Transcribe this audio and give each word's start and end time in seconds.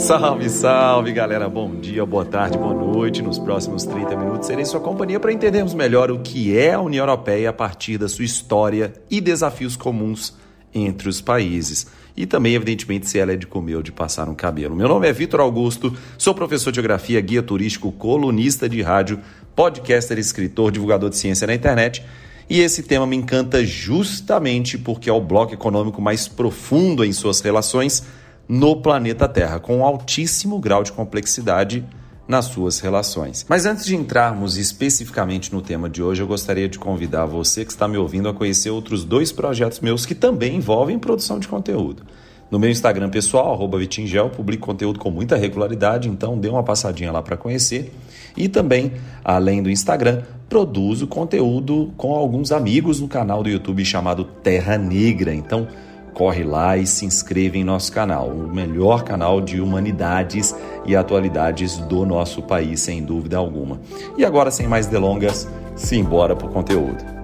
Salve, 0.00 0.48
salve, 0.48 1.12
galera. 1.12 1.46
Bom 1.46 1.78
dia, 1.78 2.06
boa 2.06 2.24
tarde, 2.24 2.56
boa 2.56 2.72
noite. 2.72 3.20
Nos 3.20 3.38
próximos 3.38 3.84
30 3.84 4.16
minutos 4.16 4.46
serei 4.46 4.64
sua 4.64 4.80
companhia 4.80 5.20
para 5.20 5.30
entendermos 5.30 5.74
melhor 5.74 6.10
o 6.10 6.20
que 6.20 6.56
é 6.56 6.72
a 6.72 6.80
União 6.80 7.02
Europeia 7.02 7.50
a 7.50 7.52
partir 7.52 7.98
da 7.98 8.08
sua 8.08 8.24
história 8.24 8.94
e 9.10 9.20
desafios 9.20 9.76
comuns 9.76 10.34
entre 10.74 11.06
os 11.06 11.20
países. 11.20 11.86
E 12.16 12.24
também, 12.24 12.54
evidentemente, 12.54 13.10
se 13.10 13.18
ela 13.18 13.32
é 13.32 13.36
de 13.36 13.46
comer 13.46 13.76
ou 13.76 13.82
de 13.82 13.92
passar 13.92 14.26
um 14.26 14.34
cabelo. 14.34 14.74
Meu 14.74 14.88
nome 14.88 15.06
é 15.06 15.12
Vitor 15.12 15.38
Augusto, 15.40 15.94
sou 16.16 16.34
professor 16.34 16.70
de 16.70 16.76
geografia, 16.76 17.20
guia 17.20 17.42
turístico, 17.42 17.92
colunista 17.92 18.70
de 18.70 18.80
rádio, 18.80 19.20
podcaster, 19.54 20.18
escritor, 20.18 20.72
divulgador 20.72 21.10
de 21.10 21.18
ciência 21.18 21.46
na 21.46 21.54
internet. 21.54 22.02
E 22.48 22.60
esse 22.60 22.82
tema 22.82 23.06
me 23.06 23.16
encanta 23.16 23.62
justamente 23.66 24.78
porque 24.78 25.10
é 25.10 25.12
o 25.12 25.20
bloco 25.20 25.52
econômico 25.52 26.00
mais 26.00 26.26
profundo 26.26 27.04
em 27.04 27.12
suas 27.12 27.40
relações 27.42 28.02
no 28.50 28.74
planeta 28.74 29.28
Terra, 29.28 29.60
com 29.60 29.76
um 29.76 29.84
altíssimo 29.84 30.58
grau 30.58 30.82
de 30.82 30.90
complexidade 30.90 31.84
nas 32.26 32.46
suas 32.46 32.80
relações. 32.80 33.46
Mas 33.48 33.64
antes 33.64 33.84
de 33.84 33.94
entrarmos 33.94 34.56
especificamente 34.56 35.52
no 35.54 35.62
tema 35.62 35.88
de 35.88 36.02
hoje, 36.02 36.20
eu 36.20 36.26
gostaria 36.26 36.68
de 36.68 36.76
convidar 36.76 37.26
você 37.26 37.64
que 37.64 37.70
está 37.70 37.86
me 37.86 37.96
ouvindo 37.96 38.28
a 38.28 38.34
conhecer 38.34 38.70
outros 38.70 39.04
dois 39.04 39.30
projetos 39.30 39.78
meus 39.78 40.04
que 40.04 40.16
também 40.16 40.56
envolvem 40.56 40.98
produção 40.98 41.38
de 41.38 41.46
conteúdo. 41.46 42.02
No 42.50 42.58
meu 42.58 42.68
Instagram 42.68 43.08
pessoal, 43.08 43.56
Vitingel, 43.70 44.30
publico 44.30 44.66
conteúdo 44.66 44.98
com 44.98 45.12
muita 45.12 45.36
regularidade, 45.36 46.08
então 46.08 46.36
dê 46.36 46.48
uma 46.48 46.64
passadinha 46.64 47.12
lá 47.12 47.22
para 47.22 47.36
conhecer. 47.36 47.92
E 48.36 48.48
também, 48.48 48.94
além 49.24 49.62
do 49.62 49.70
Instagram, 49.70 50.22
produzo 50.48 51.06
conteúdo 51.06 51.92
com 51.96 52.16
alguns 52.16 52.50
amigos 52.50 52.98
no 52.98 53.06
canal 53.06 53.44
do 53.44 53.48
YouTube 53.48 53.84
chamado 53.84 54.24
Terra 54.24 54.76
Negra. 54.76 55.32
Então, 55.32 55.68
corre 56.14 56.44
lá 56.44 56.76
e 56.76 56.86
se 56.86 57.04
inscreva 57.04 57.56
em 57.56 57.64
nosso 57.64 57.92
canal, 57.92 58.28
o 58.28 58.52
melhor 58.52 59.04
canal 59.04 59.40
de 59.40 59.60
humanidades 59.60 60.54
e 60.84 60.96
atualidades 60.96 61.76
do 61.76 62.04
nosso 62.04 62.42
país, 62.42 62.80
sem 62.80 63.02
dúvida 63.02 63.36
alguma. 63.36 63.80
E 64.16 64.24
agora, 64.24 64.50
sem 64.50 64.66
mais 64.66 64.86
delongas, 64.86 65.48
simbora 65.74 66.34
para 66.36 66.46
o 66.46 66.50
conteúdo. 66.50 67.19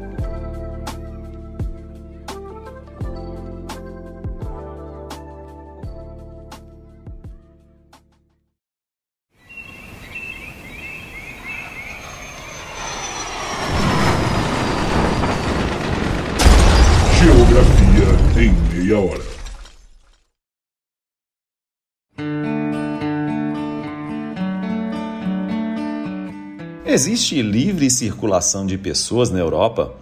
Existe 26.96 27.42
livre 27.42 27.90
circulação 27.90 28.64
de 28.64 28.78
pessoas 28.78 29.28
na 29.28 29.38
Europa? 29.38 29.94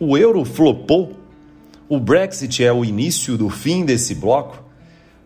O 0.00 0.16
euro 0.16 0.46
flopou? 0.46 1.14
O 1.86 2.00
Brexit 2.00 2.64
é 2.64 2.72
o 2.72 2.86
início 2.86 3.36
do 3.36 3.50
fim 3.50 3.84
desse 3.84 4.14
bloco? 4.14 4.64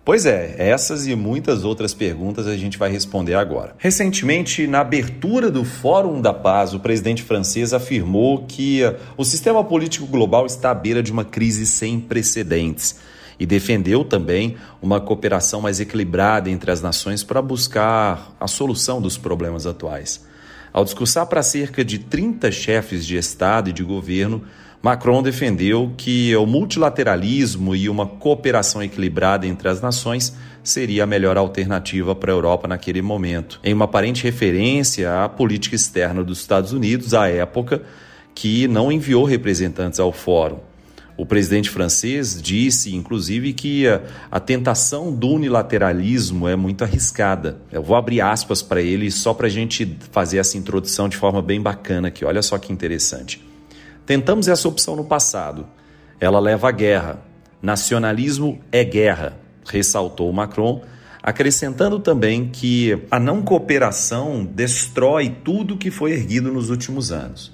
Pois 0.05 0.27
é, 0.27 0.57
essas 0.59 1.07
e 1.07 1.15
muitas 1.15 1.63
outras 1.65 1.95
perguntas 1.95 2.49
a 2.49 2.57
gente 2.57 2.77
vai 2.77 2.91
responder 2.91 3.37
agora. 3.37 3.77
Recentemente, 3.79 4.67
na 4.67 4.81
abertura 4.81 5.49
do 5.49 5.65
Fórum 5.65 6.21
da 6.21 6.35
Paz, 6.35 6.75
o 6.75 6.81
presidente 6.81 7.23
francês 7.23 7.73
afirmou 7.73 8.45
que 8.45 8.83
uh, 8.83 8.97
o 9.17 9.25
sistema 9.25 9.63
político 9.63 10.09
global 10.09 10.45
está 10.45 10.73
à 10.73 10.75
beira 10.75 11.05
de 11.05 11.13
uma 11.13 11.25
crise 11.25 11.67
sem 11.67 12.01
precedentes 12.01 12.97
e 13.39 13.47
defendeu 13.47 14.05
também 14.05 14.57
uma 14.83 15.01
cooperação 15.01 15.61
mais 15.61 15.79
equilibrada 15.79 16.51
entre 16.51 16.73
as 16.73 16.83
nações 16.83 17.23
para 17.23 17.41
buscar 17.41 18.35
a 18.41 18.49
solução 18.49 19.01
dos 19.01 19.17
problemas 19.17 19.69
atuais. 19.69 20.32
Ao 20.73 20.85
discursar 20.85 21.27
para 21.27 21.43
cerca 21.43 21.85
de 21.85 21.99
30 21.99 22.51
chefes 22.51 23.05
de 23.05 23.17
Estado 23.17 23.69
e 23.69 23.73
de 23.73 23.83
governo, 23.83 24.43
Macron 24.83 25.23
defendeu 25.23 25.93
que 25.97 26.35
o 26.35 26.47
multilateralismo 26.47 27.77
e 27.77 27.89
uma 27.89 28.07
cooperação 28.07 28.83
equilibrada 28.83 29.47
entre 29.47 29.69
as 29.69 29.81
nações 29.83 30.35
seria 30.65 31.05
a 31.05 31.07
melhor 31.07 31.37
alternativa 31.37 32.15
para 32.15 32.33
a 32.33 32.35
Europa 32.35 32.67
naquele 32.67 33.03
momento, 33.03 33.61
em 33.63 33.75
uma 33.75 33.85
aparente 33.85 34.25
referência 34.25 35.23
à 35.23 35.29
política 35.29 35.77
externa 35.77 36.25
dos 36.25 36.41
Estados 36.41 36.73
Unidos 36.73 37.13
à 37.13 37.29
época, 37.29 37.83
que 38.35 38.67
não 38.67 38.91
enviou 38.91 39.25
representantes 39.25 40.01
ao 40.01 40.11
fórum. 40.11 40.72
O 41.17 41.27
presidente 41.27 41.69
francês 41.69 42.41
disse, 42.41 42.95
inclusive, 42.95 43.53
que 43.53 43.87
a, 43.87 44.01
a, 44.31 44.41
tentação 44.41 45.13
do 45.13 45.29
unilateralismo 45.29 46.49
é 46.49 46.57
muito 46.57 46.85
arriscada. 46.85 47.59
Eu 47.71 47.83
vou 47.83 47.97
abrir 47.97 48.21
aspas 48.21 48.63
para 48.63 48.81
ele 48.81 49.11
só 49.11 49.35
para 49.35 49.47
a 49.47 49.51
gente 49.51 49.99
fazer 50.11 50.39
essa 50.39 50.57
introdução 50.57 51.09
de 51.09 51.17
forma 51.17 51.43
bem 51.43 51.61
bacana 51.61 52.09
aqui. 52.09 52.25
Olha 52.25 52.41
só 52.41 52.57
que 52.57 52.73
interessante. 52.73 53.45
Tentamos 54.07 54.49
essa 54.49 54.67
opção 54.67 54.97
no 54.97 55.05
passado. 55.05 55.67
Ela 56.19 56.41
leva 56.41 56.69
à 56.69 56.73
guerra. 56.73 57.23
Nacionalismo 57.61 58.59
é 58.73 58.83
guerra, 58.83 59.39
ressaltou 59.65 60.33
Macron, 60.33 60.83
acrescentando 61.23 62.01
também 62.01 62.49
que 62.49 62.99
a 63.09 63.21
não 63.21 63.43
cooperação 63.43 64.45
destrói 64.45 65.37
tudo 65.45 65.77
que 65.77 65.91
foi 65.91 66.13
erguido 66.13 66.51
nos 66.51 66.71
últimos 66.71 67.13
anos. 67.13 67.53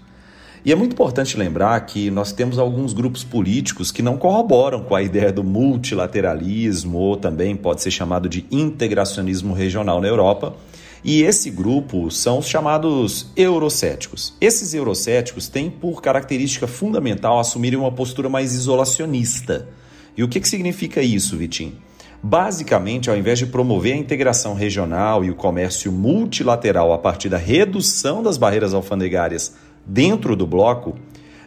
E 0.69 0.73
é 0.73 0.75
muito 0.75 0.93
importante 0.93 1.34
lembrar 1.39 1.81
que 1.87 2.11
nós 2.11 2.31
temos 2.31 2.59
alguns 2.59 2.93
grupos 2.93 3.25
políticos 3.25 3.91
que 3.91 4.03
não 4.03 4.19
corroboram 4.19 4.83
com 4.83 4.95
a 4.95 5.03
ideia 5.03 5.33
do 5.33 5.43
multilateralismo, 5.43 6.99
ou 6.99 7.17
também 7.17 7.56
pode 7.56 7.81
ser 7.81 7.91
chamado 7.91 8.29
de 8.29 8.45
integracionismo 8.51 9.55
regional 9.55 9.99
na 9.99 10.09
Europa, 10.09 10.55
e 11.03 11.23
esse 11.23 11.49
grupo 11.49 12.11
são 12.11 12.41
os 12.41 12.47
chamados 12.47 13.31
eurocéticos. 13.34 14.37
Esses 14.43 14.75
eurocéticos 14.75 15.49
têm 15.49 15.71
por 15.71 16.03
característica 16.03 16.67
fundamental 16.67 17.39
assumirem 17.39 17.79
uma 17.79 17.91
postura 17.91 18.29
mais 18.29 18.53
isolacionista. 18.53 19.71
E 20.19 20.23
o 20.23 20.29
que, 20.29 20.39
que 20.39 20.49
significa 20.50 21.00
isso, 21.00 21.35
Vitinho? 21.35 21.79
Basicamente, 22.23 23.09
ao 23.09 23.17
invés 23.17 23.39
de 23.39 23.47
promover 23.47 23.95
a 23.95 23.97
integração 23.97 24.53
regional 24.53 25.25
e 25.25 25.31
o 25.31 25.35
comércio 25.35 25.91
multilateral 25.91 26.93
a 26.93 26.99
partir 26.99 27.31
da 27.31 27.39
redução 27.39 28.23
das 28.23 28.37
barreiras 28.37 28.75
alfandegárias 28.75 29.55
dentro 29.88 30.37
do 30.37 30.47
bloco, 30.47 30.97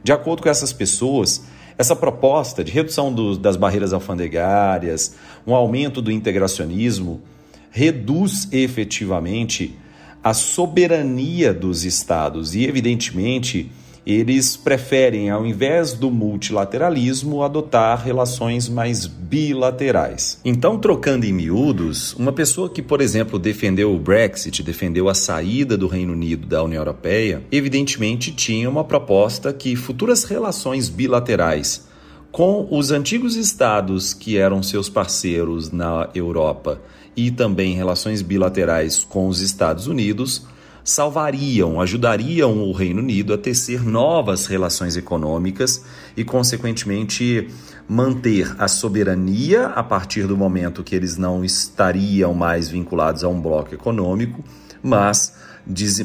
de 0.03 0.11
acordo 0.11 0.41
com 0.41 0.49
essas 0.49 0.73
pessoas, 0.73 1.43
essa 1.77 1.95
proposta 1.95 2.63
de 2.63 2.71
redução 2.71 3.13
do, 3.13 3.37
das 3.37 3.55
barreiras 3.55 3.93
alfandegárias, 3.93 5.15
um 5.45 5.53
aumento 5.53 6.01
do 6.01 6.11
integracionismo, 6.11 7.21
reduz 7.69 8.47
efetivamente 8.51 9.77
a 10.23 10.33
soberania 10.33 11.53
dos 11.53 11.83
estados. 11.83 12.53
E, 12.55 12.65
evidentemente, 12.65 13.71
eles 14.11 14.57
preferem, 14.57 15.29
ao 15.29 15.45
invés 15.45 15.93
do 15.93 16.11
multilateralismo, 16.11 17.43
adotar 17.43 18.03
relações 18.03 18.67
mais 18.67 19.05
bilaterais. 19.05 20.39
Então, 20.43 20.77
trocando 20.77 21.25
em 21.25 21.33
miúdos, 21.33 22.13
uma 22.13 22.31
pessoa 22.31 22.69
que, 22.69 22.81
por 22.81 23.01
exemplo, 23.01 23.39
defendeu 23.39 23.93
o 23.93 23.99
Brexit, 23.99 24.61
defendeu 24.63 25.07
a 25.09 25.13
saída 25.13 25.77
do 25.77 25.87
Reino 25.87 26.13
Unido 26.13 26.47
da 26.47 26.63
União 26.63 26.81
Europeia, 26.81 27.41
evidentemente 27.51 28.31
tinha 28.31 28.69
uma 28.69 28.83
proposta 28.83 29.53
que 29.53 29.75
futuras 29.75 30.23
relações 30.23 30.89
bilaterais 30.89 31.89
com 32.31 32.67
os 32.71 32.91
antigos 32.91 33.35
estados 33.35 34.13
que 34.13 34.37
eram 34.37 34.63
seus 34.63 34.87
parceiros 34.87 35.71
na 35.71 36.09
Europa 36.15 36.81
e 37.15 37.29
também 37.29 37.75
relações 37.75 38.21
bilaterais 38.21 39.03
com 39.03 39.27
os 39.27 39.41
Estados 39.41 39.87
Unidos 39.87 40.43
salvariam, 40.83 41.79
ajudariam 41.79 42.63
o 42.63 42.71
Reino 42.71 43.01
Unido 43.01 43.33
a 43.33 43.37
tecer 43.37 43.83
novas 43.83 44.45
relações 44.45 44.97
econômicas 44.97 45.83
e, 46.15 46.23
consequentemente, 46.23 47.47
manter 47.87 48.55
a 48.57 48.67
soberania 48.67 49.67
a 49.67 49.83
partir 49.83 50.27
do 50.27 50.37
momento 50.37 50.83
que 50.83 50.95
eles 50.95 51.17
não 51.17 51.43
estariam 51.43 52.33
mais 52.33 52.69
vinculados 52.69 53.23
a 53.23 53.27
um 53.27 53.41
bloco 53.41 53.73
econômico, 53.73 54.43
mas 54.81 55.35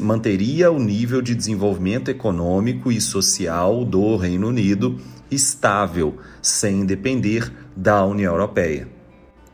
manteria 0.01 0.71
o 0.71 0.79
nível 0.79 1.21
de 1.21 1.33
desenvolvimento 1.33 2.09
econômico 2.09 2.91
e 2.91 3.01
social 3.01 3.83
do 3.83 4.15
Reino 4.15 4.49
Unido 4.49 4.99
estável, 5.29 6.17
sem 6.41 6.85
depender 6.85 7.51
da 7.75 8.05
União 8.05 8.33
Europeia. 8.33 8.96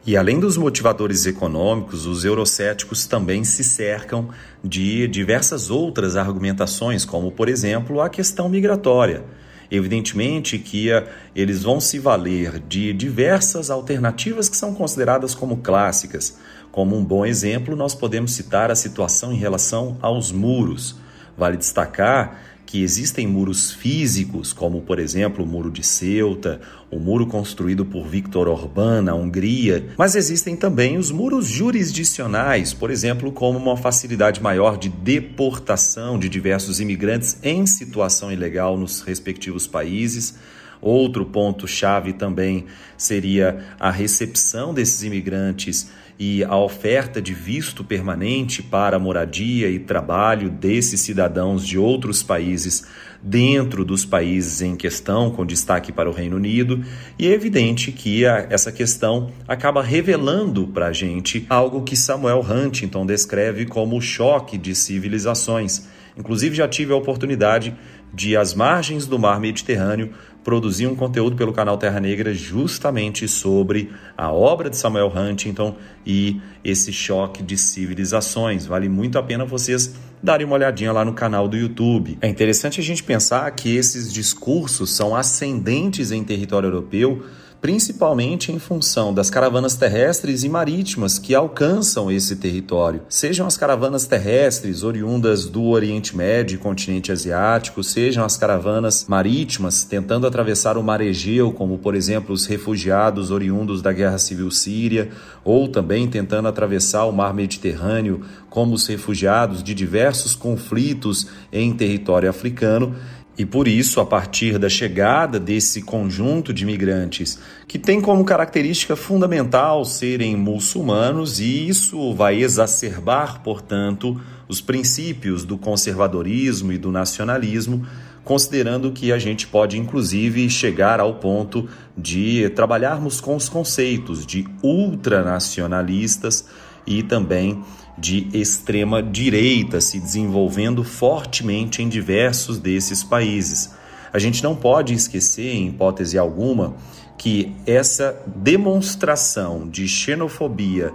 E 0.06 0.18
além 0.18 0.38
dos 0.38 0.58
motivadores 0.58 1.26
econômicos, 1.26 2.06
os 2.06 2.26
eurocéticos 2.26 3.06
também 3.06 3.46
se 3.46 3.64
cercam 3.64 4.28
de 4.62 5.08
diversas 5.08 5.70
outras 5.70 6.18
argumentações, 6.18 7.06
como, 7.06 7.32
por 7.32 7.48
exemplo, 7.48 8.02
a 8.02 8.10
questão 8.10 8.50
migratória. 8.50 9.24
Evidentemente 9.72 10.60
que 10.60 10.92
eh, 10.92 11.08
eles 11.34 11.64
vão 11.64 11.80
se 11.80 12.00
valer 12.00 12.60
de 12.60 12.92
diversas 12.92 13.72
alternativas 13.72 14.50
que 14.50 14.58
são 14.58 14.74
consideradas 14.74 15.34
como 15.34 15.58
clássicas. 15.58 16.38
Como 16.70 16.98
um 16.98 17.04
bom 17.04 17.26
exemplo, 17.26 17.74
nós 17.74 17.96
podemos 17.96 18.34
citar 18.34 18.70
a 18.70 18.76
situação 18.76 19.32
em 19.32 19.38
relação 19.38 19.98
aos 20.02 20.34
muros. 20.34 20.98
Vale 21.38 21.56
destacar 21.56 22.53
que 22.66 22.82
existem 22.82 23.28
muros 23.28 23.72
físicos, 23.72 24.54
como 24.54 24.82
por 24.82 25.00
exemplo 25.00 25.44
o 25.44 25.48
Muro 25.48 25.70
de 25.70 25.84
Ceuta, 25.84 26.60
o 26.90 27.00
muro 27.00 27.28
construído 27.28 27.86
por 27.86 28.08
Viktor 28.08 28.48
Orbán 28.48 29.02
na 29.02 29.16
Hungria, 29.16 29.90
mas 29.98 30.16
existem 30.16 30.56
também 30.56 30.98
os 30.98 31.12
muros 31.12 31.48
jurisdicionais, 31.48 32.74
por 32.74 32.92
exemplo, 32.92 33.32
como 33.32 33.58
uma 33.58 33.78
facilidade 33.78 34.42
maior 34.42 34.78
de 34.78 34.90
deportação 34.90 36.18
de 36.18 36.30
diversos 36.30 36.80
imigrantes 36.80 37.38
em 37.44 37.66
situação 37.66 38.32
ilegal 38.32 38.78
nos 38.78 39.02
respectivos 39.02 39.68
países. 39.68 40.36
Outro 40.82 41.26
ponto-chave 41.26 42.12
também 42.12 42.66
seria 42.98 43.64
a 43.80 43.90
recepção 43.90 44.74
desses 44.74 45.02
imigrantes 45.04 45.90
e 46.20 46.44
a 46.44 46.56
oferta 46.56 47.22
de 47.22 47.34
visto 47.34 47.84
permanente 47.84 48.62
para 48.62 49.00
moradia 49.00 49.70
e 49.70 49.80
trabalho 49.80 50.50
desses 50.50 51.02
cidadãos 51.02 51.66
de 51.66 51.78
outros 51.78 52.22
países 52.22 52.86
dentro 53.22 53.86
dos 53.86 54.06
países 54.06 54.62
em 54.62 54.76
questão, 54.76 55.32
com 55.32 55.46
destaque 55.46 55.92
para 55.92 56.10
o 56.10 56.14
Reino 56.14 56.36
Unido, 56.36 56.84
e 57.18 57.28
é 57.28 57.32
evidente 57.32 57.92
que 57.92 58.26
a, 58.26 58.48
essa 58.50 58.72
questão 58.72 59.32
acaba 59.48 59.82
revelando 59.82 60.68
para 60.68 60.88
a 60.88 60.94
gente 60.94 61.46
algo 61.50 61.84
que 61.84 61.96
Samuel 61.96 62.42
Huntington 62.42 63.06
descreve 63.06 63.66
como 63.66 63.98
o 63.98 64.02
choque 64.02 64.58
de 64.58 64.76
civilizações. 64.76 65.88
Inclusive, 66.18 66.56
já 66.56 66.68
tive 66.68 66.94
a 66.94 66.98
oportunidade 66.98 67.76
de, 68.14 68.38
às 68.38 68.54
margens 68.54 69.08
do 69.08 69.18
mar 69.18 69.40
Mediterrâneo, 69.40 70.12
produzi 70.44 70.86
um 70.86 70.96
conteúdo 70.96 71.36
pelo 71.36 71.54
canal 71.54 71.78
Terra 71.78 72.00
Negra 72.00 72.34
justamente 72.34 73.28
sobre 73.28 73.92
a 74.18 74.32
obra 74.32 74.70
de 74.70 74.78
Samuel 74.78 75.12
Huntington 75.16 75.76
e 76.06 76.42
esse 76.64 76.92
choque 76.92 77.42
de 77.42 77.58
civilizações. 77.58 78.66
Vale 78.66 78.90
muito 78.90 79.18
a 79.18 79.24
pena 79.24 79.46
vocês 79.46 79.96
darem 80.22 80.46
uma 80.46 80.56
olhadinha 80.56 80.92
lá 80.92 81.04
no 81.04 81.14
canal 81.14 81.48
do 81.48 81.58
YouTube. 81.58 82.18
É 82.22 82.28
interessante 82.28 82.80
a 82.80 82.84
gente 82.84 83.04
pensar 83.04 83.50
que 83.52 83.76
esses 83.76 84.12
discursos 84.12 84.92
são 84.92 85.16
ascendentes 85.16 86.12
em 86.12 86.24
território 86.24 86.68
europeu 86.68 87.24
principalmente 87.64 88.52
em 88.52 88.60
função 88.60 89.14
das 89.14 89.30
caravanas 89.30 89.78
terrestres 89.78 90.44
e 90.44 90.50
marítimas 90.50 91.18
que 91.18 91.34
alcançam 91.34 92.12
esse 92.12 92.36
território. 92.36 93.04
Sejam 93.08 93.48
as 93.48 93.56
caravanas 93.56 94.06
terrestres 94.06 94.84
oriundas 94.84 95.46
do 95.46 95.68
Oriente 95.68 96.14
Médio 96.14 96.56
e 96.56 96.58
continente 96.58 97.10
asiático, 97.10 97.82
sejam 97.82 98.26
as 98.26 98.36
caravanas 98.36 99.06
marítimas 99.08 99.86
tentando 99.86 100.28
atravessar 100.28 100.78
o 100.78 100.84
Mar 100.84 101.00
Egeu, 101.00 101.54
como 101.54 101.78
por 101.78 101.96
exemplo 101.96 102.34
os 102.34 102.46
refugiados 102.46 103.32
oriundos 103.32 103.82
da 103.82 103.94
Guerra 103.94 104.18
Civil 104.18 104.52
Síria, 104.52 105.12
ou 105.42 105.70
também 105.70 106.06
tentando 106.06 106.50
atravessar 106.50 107.06
o 107.06 107.14
Mar 107.14 107.34
Mediterrâneo, 107.34 108.26
como 108.50 108.76
os 108.76 108.86
refugiados 108.88 109.64
de 109.64 109.74
diversos 109.74 110.36
conflitos 110.36 111.28
em 111.50 111.72
território 111.72 112.30
africano. 112.30 112.94
E 113.36 113.46
por 113.46 113.68
isso, 113.68 114.00
a 114.00 114.06
partir 114.06 114.60
da 114.60 114.70
chegada 114.70 115.40
desse 115.40 115.82
conjunto 115.82 116.54
de 116.54 116.64
imigrantes, 116.64 117.40
que 117.68 117.80
tem 117.80 118.00
como 118.00 118.24
característica 118.24 118.96
fundamental 118.96 119.84
serem 119.86 120.38
muçulmanos, 120.38 121.40
e 121.40 121.68
isso 121.68 122.14
vai 122.14 122.44
exacerbar, 122.44 123.42
portanto, 123.42 124.22
os 124.48 124.62
princípios 124.62 125.44
do 125.44 125.58
conservadorismo 125.58 126.72
e 126.72 126.78
do 126.78 126.92
nacionalismo, 126.92 127.84
considerando 128.24 128.92
que 128.92 129.12
a 129.12 129.18
gente 129.18 129.48
pode 129.48 129.80
inclusive 129.80 130.48
chegar 130.48 131.00
ao 131.00 131.16
ponto 131.16 131.68
de 131.98 132.50
trabalharmos 132.52 133.20
com 133.20 133.36
os 133.36 133.50
conceitos 133.50 134.28
de 134.28 134.46
ultranacionalistas 134.62 136.46
e 136.86 137.02
também 137.02 137.64
de 137.98 138.28
extrema 138.34 139.02
direita 139.02 139.80
se 139.80 140.00
desenvolvendo 140.00 140.84
fortemente 140.84 141.82
em 141.82 141.90
diversos 141.90 142.58
desses 142.58 143.04
países. 143.04 143.72
A 144.12 144.20
gente 144.20 144.44
não 144.44 144.56
pode 144.56 144.94
esquecer, 144.94 145.54
em 145.54 145.70
hipótese 145.70 146.18
alguma, 146.18 146.76
que 147.18 147.56
essa 147.66 148.20
demonstração 148.36 149.68
de 149.68 149.88
xenofobia 149.88 150.92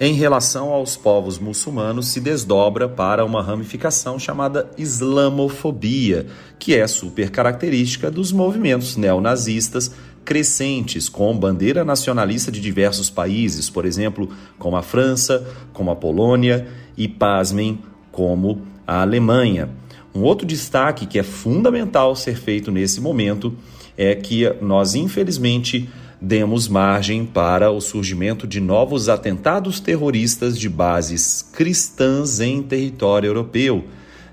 em 0.00 0.14
relação 0.14 0.70
aos 0.70 0.96
povos 0.96 1.38
muçulmanos 1.38 2.08
se 2.08 2.20
desdobra 2.20 2.88
para 2.88 3.24
uma 3.24 3.42
ramificação 3.42 4.18
chamada 4.18 4.68
islamofobia, 4.76 6.26
que 6.58 6.74
é 6.74 6.86
super 6.86 7.30
característica 7.30 8.10
dos 8.10 8.32
movimentos 8.32 8.96
neonazistas 8.96 9.92
crescentes 10.24 11.08
com 11.08 11.36
bandeira 11.36 11.84
nacionalista 11.84 12.50
de 12.50 12.60
diversos 12.60 13.10
países, 13.10 13.68
por 13.68 13.84
exemplo, 13.84 14.30
como 14.58 14.76
a 14.76 14.82
França, 14.82 15.46
como 15.72 15.90
a 15.90 15.96
Polônia 15.96 16.66
e, 16.96 17.08
pasmem, 17.08 17.78
como 18.10 18.62
a 18.86 19.02
Alemanha. 19.02 19.68
Um 20.14 20.22
outro 20.22 20.46
destaque 20.46 21.06
que 21.06 21.18
é 21.18 21.22
fundamental 21.22 22.14
ser 22.14 22.36
feito 22.36 22.70
nesse 22.70 23.00
momento 23.00 23.54
é 23.96 24.14
que 24.14 24.50
nós, 24.60 24.94
infelizmente, 24.94 25.88
demos 26.20 26.68
margem 26.68 27.26
para 27.26 27.70
o 27.70 27.80
surgimento 27.80 28.46
de 28.46 28.60
novos 28.60 29.08
atentados 29.08 29.80
terroristas 29.80 30.58
de 30.58 30.68
bases 30.68 31.42
cristãs 31.52 32.40
em 32.40 32.62
território 32.62 33.26
europeu. 33.26 33.84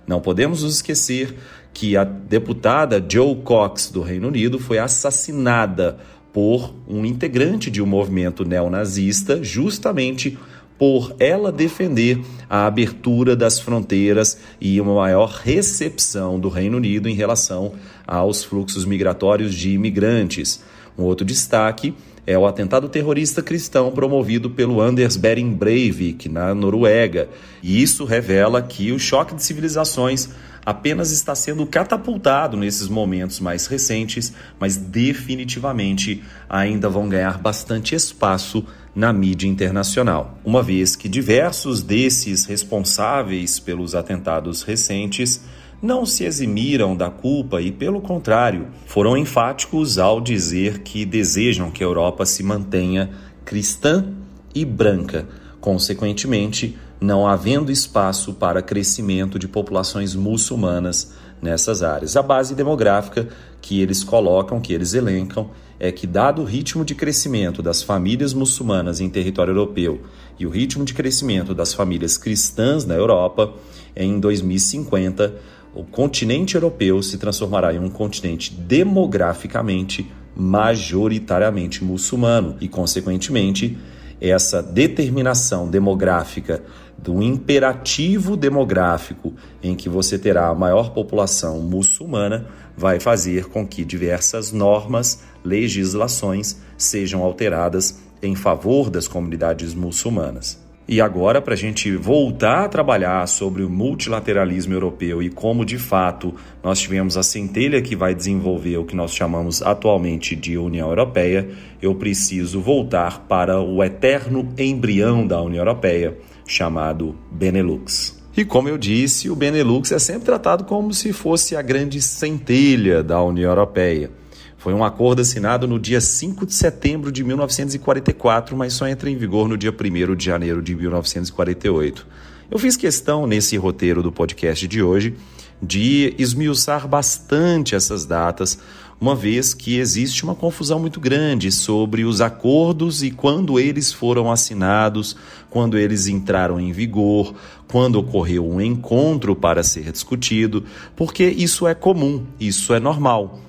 Não 0.06 0.22
podemos 0.22 0.64
nos 0.64 0.76
esquecer 0.76 1.36
que 1.80 1.96
a 1.96 2.04
deputada 2.04 3.02
Joe 3.08 3.38
Cox 3.38 3.90
do 3.90 4.02
Reino 4.02 4.28
Unido 4.28 4.60
foi 4.60 4.78
assassinada 4.78 5.98
por 6.34 6.76
um 6.86 7.06
integrante 7.06 7.72
de 7.72 7.82
um 7.82 7.86
movimento 7.86 8.44
neonazista, 8.44 9.42
justamente 9.42 10.38
por 10.78 11.16
ela 11.18 11.54
defender 11.54 12.20
a 12.50 12.66
abertura 12.66 13.34
das 13.34 13.62
fronteiras 13.62 14.38
e 14.60 14.82
uma 14.82 14.94
maior 14.94 15.40
recepção 15.42 16.38
do 16.38 16.50
Reino 16.50 16.76
Unido 16.76 17.08
em 17.08 17.16
relação 17.16 17.72
aos 18.06 18.44
fluxos 18.44 18.84
migratórios 18.84 19.56
de 19.56 19.70
imigrantes. 19.70 20.62
Um 20.98 21.04
outro 21.04 21.26
destaque 21.26 21.94
é 22.28 22.38
o 22.38 22.46
atentado 22.46 22.90
terrorista 22.90 23.42
cristão 23.42 23.90
promovido 23.90 24.50
pelo 24.50 24.82
Anders 24.82 25.16
Behring 25.16 25.54
Breivik 25.54 26.28
na 26.28 26.54
Noruega. 26.54 27.30
E 27.64 27.82
isso 27.82 28.04
revela 28.04 28.62
que 28.62 28.92
o 28.92 29.00
choque 29.00 29.34
de 29.34 29.42
civilizações 29.42 30.28
apenas 30.70 31.12
está 31.12 31.34
sendo 31.34 31.66
catapultado 31.66 32.56
nesses 32.56 32.88
momentos 32.88 33.40
mais 33.40 33.66
recentes, 33.66 34.32
mas 34.60 34.78
definitivamente 34.78 36.24
ainda 36.48 36.88
vão 36.88 37.10
ganhar 37.10 37.40
bastante 37.40 37.96
espaço 37.96 38.64
na 38.94 39.12
mídia 39.12 39.48
internacional, 39.48 40.38
uma 40.46 40.62
vez 40.62 40.96
que 40.96 41.10
diversos 41.10 41.82
desses 41.82 42.46
responsáveis 42.46 43.60
pelos 43.60 43.96
atentados 43.96 44.62
recentes 44.62 45.42
não 45.82 46.06
se 46.06 46.24
eximiram 46.24 46.96
da 46.96 47.10
culpa 47.10 47.60
e, 47.62 47.72
pelo 47.72 48.00
contrário, 48.00 48.68
foram 48.86 49.18
enfáticos 49.18 49.98
ao 49.98 50.22
dizer 50.22 50.84
que 50.84 51.04
desejam 51.04 51.72
que 51.72 51.84
a 51.84 51.88
Europa 51.88 52.28
se 52.28 52.44
mantenha 52.44 53.10
cristã 53.44 54.14
e 54.54 54.64
branca, 54.64 55.28
consequentemente, 55.60 56.78
não 57.00 57.26
havendo 57.26 57.72
espaço 57.72 58.34
para 58.34 58.62
crescimento 58.62 59.40
de 59.40 59.48
populações 59.48 60.16
muçulmanas 60.16 61.14
nessas 61.42 61.82
áreas. 61.82 62.18
A 62.18 62.22
base 62.22 62.54
demográfica 62.54 63.28
que 63.62 63.82
eles 63.82 64.04
colocam, 64.04 64.60
que 64.60 64.74
eles 64.74 64.94
elencam, 64.94 65.50
é 65.80 65.92
que, 65.92 66.06
dado 66.06 66.42
o 66.42 66.46
ritmo 66.46 66.84
de 66.84 66.94
crescimento 66.94 67.64
das 67.64 67.82
famílias 67.82 68.34
muçulmanas 68.34 69.00
em 69.00 69.10
território 69.10 69.52
europeu 69.52 70.02
e 70.38 70.46
o 70.46 70.50
ritmo 70.50 70.84
de 70.84 70.94
crescimento 70.94 71.54
das 71.54 71.74
famílias 71.74 72.18
cristãs 72.18 72.86
na 72.86 72.96
Europa, 72.96 73.54
em 73.96 74.20
2050, 74.20 75.36
o 75.74 75.84
continente 75.84 76.56
europeu 76.56 77.02
se 77.02 77.18
transformará 77.18 77.74
em 77.74 77.80
um 77.80 77.90
continente 77.90 78.54
demograficamente 78.54 80.12
majoritariamente 80.36 81.84
muçulmano 81.84 82.58
e, 82.60 82.68
consequentemente, 82.68 83.78
essa 84.22 84.62
determinação 84.62 85.70
demográfica 85.70 86.64
do 87.02 87.22
imperativo 87.22 88.36
demográfico 88.36 89.34
em 89.64 89.76
que 89.76 89.88
você 89.88 90.18
terá 90.18 90.48
a 90.48 90.56
maior 90.56 90.92
população 90.92 91.60
muçulmana 91.62 92.48
vai 92.76 93.00
fazer 93.00 93.46
com 93.46 93.66
que 93.66 93.84
diversas 93.86 94.52
normas, 94.52 95.22
legislações 95.44 96.58
sejam 96.78 97.24
alteradas 97.24 98.00
em 98.22 98.36
favor 98.36 98.90
das 98.90 99.08
comunidades 99.08 99.74
muçulmanas. 99.74 100.60
E 100.92 101.00
agora, 101.00 101.40
para 101.40 101.54
a 101.54 101.58
gente 101.58 101.96
voltar 101.96 102.66
a 102.66 102.68
trabalhar 102.68 103.28
sobre 103.28 103.62
o 103.62 103.70
multilateralismo 103.70 104.74
europeu 104.74 105.22
e 105.22 105.30
como 105.30 105.64
de 105.64 105.78
fato 105.78 106.34
nós 106.64 106.80
tivemos 106.80 107.16
a 107.16 107.22
centelha 107.22 107.80
que 107.80 107.96
vai 107.96 108.16
desenvolver 108.16 108.76
o 108.78 108.84
que 108.84 108.96
nós 108.96 109.14
chamamos 109.14 109.62
atualmente 109.62 110.36
de 110.36 110.58
União 110.58 110.90
Europeia, 110.90 111.48
eu 111.80 111.94
preciso 111.94 112.60
voltar 112.60 113.28
para 113.28 113.62
o 113.62 113.84
eterno 113.84 114.52
embrião 114.58 115.28
da 115.28 115.40
União 115.40 115.62
Europeia, 115.62 116.18
chamado 116.50 117.16
Benelux. 117.32 118.18
E 118.36 118.44
como 118.44 118.68
eu 118.68 118.78
disse, 118.78 119.30
o 119.30 119.36
Benelux 119.36 119.92
é 119.92 120.00
sempre 120.00 120.26
tratado 120.26 120.64
como 120.64 120.94
se 120.94 121.14
fosse 121.14 121.56
a 121.56 121.62
grande 121.62 122.02
centelha 122.02 123.04
da 123.04 123.22
União 123.22 123.52
Europeia. 123.52 124.12
Foi 124.58 124.74
um 124.74 124.84
acordo 124.84 125.22
assinado 125.22 125.68
no 125.68 125.80
dia 125.80 126.02
5 126.02 126.46
de 126.46 126.54
setembro 126.54 127.12
de 127.12 127.24
1944, 127.24 128.58
mas 128.58 128.74
só 128.74 128.88
entra 128.88 129.10
em 129.10 129.16
vigor 129.16 129.48
no 129.48 129.58
dia 129.58 129.72
1 129.72 130.16
de 130.16 130.26
janeiro 130.26 130.62
de 130.62 130.76
1948. 130.76 132.06
Eu 132.52 132.58
fiz 132.58 132.76
questão 132.76 133.28
nesse 133.28 133.56
roteiro 133.58 134.02
do 134.02 134.12
podcast 134.12 134.68
de 134.68 134.82
hoje 134.82 135.16
de 135.62 136.16
esmiuçar 136.18 136.88
bastante 136.88 137.76
essas 137.76 138.06
datas, 138.06 138.60
uma 139.00 139.16
vez 139.16 139.54
que 139.54 139.78
existe 139.78 140.24
uma 140.24 140.36
confusão 140.36 140.80
muito 140.80 141.00
grande 141.00 141.52
sobre 141.52 142.04
os 142.04 142.20
acordos 142.20 143.02
e 143.02 143.10
quando 143.10 143.58
eles 143.58 143.94
foram 143.94 144.30
assinados, 144.30 145.16
quando 145.50 145.78
eles 145.78 146.08
entraram 146.08 146.60
em 146.60 146.72
vigor, 146.74 147.34
quando 147.68 147.96
ocorreu 147.96 148.48
um 148.48 148.60
encontro 148.60 149.36
para 149.36 149.64
ser 149.64 149.92
discutido, 149.92 150.66
porque 150.96 151.26
isso 151.26 151.66
é 151.66 151.74
comum, 151.74 152.26
isso 152.40 152.74
é 152.74 152.80
normal. 152.80 153.40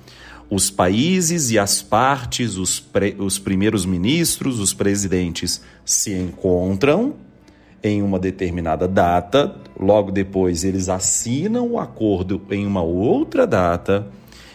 Os 0.49 0.69
países 0.69 1.51
e 1.51 1.59
as 1.59 1.81
partes, 1.81 2.55
os, 2.57 2.83
os 3.17 3.39
primeiros 3.39 3.85
ministros, 3.85 4.59
os 4.59 4.73
presidentes 4.73 5.61
se 5.83 6.13
encontram 6.13 7.15
em 7.83 8.01
uma 8.01 8.19
determinada 8.19 8.87
data, 8.87 9.55
logo 9.77 10.11
depois 10.11 10.63
eles 10.63 10.87
assinam 10.87 11.71
o 11.71 11.79
acordo 11.79 12.41
em 12.51 12.65
uma 12.65 12.81
outra 12.81 13.47
data 13.47 14.07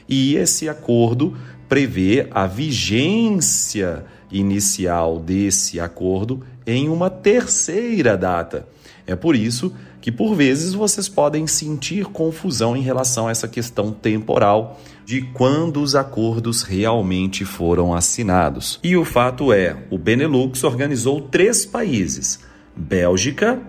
e 0.08 0.36
esse 0.36 0.68
acordo 0.68 1.36
prevê 1.68 2.28
a 2.30 2.46
vigência 2.46 4.04
inicial 4.30 5.18
desse 5.18 5.80
acordo 5.80 6.42
em 6.66 6.88
uma 6.88 7.08
terceira 7.08 8.16
data. 8.16 8.66
É 9.06 9.14
por 9.14 9.36
isso 9.36 9.72
que, 10.00 10.10
por 10.10 10.34
vezes, 10.34 10.74
vocês 10.74 11.08
podem 11.08 11.46
sentir 11.46 12.06
confusão 12.06 12.76
em 12.76 12.82
relação 12.82 13.28
a 13.28 13.30
essa 13.30 13.48
questão 13.48 13.92
temporal 13.92 14.80
de 15.04 15.22
quando 15.22 15.80
os 15.80 15.94
acordos 15.94 16.62
realmente 16.62 17.44
foram 17.44 17.94
assinados. 17.94 18.80
E 18.82 18.96
o 18.96 19.04
fato 19.04 19.52
é: 19.52 19.76
o 19.90 19.98
Benelux 19.98 20.62
organizou 20.64 21.20
três 21.22 21.64
países: 21.64 22.40
Bélgica, 22.74 23.60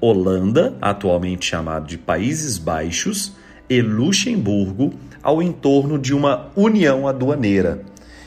Holanda, 0.00 0.76
atualmente 0.80 1.46
chamado 1.46 1.86
de 1.86 1.98
Países 1.98 2.58
Baixos, 2.58 3.32
e 3.68 3.80
Luxemburgo 3.80 4.92
ao 5.24 5.42
entorno 5.42 5.98
de 5.98 6.14
uma 6.14 6.50
união 6.54 7.08
aduaneira. 7.08 7.82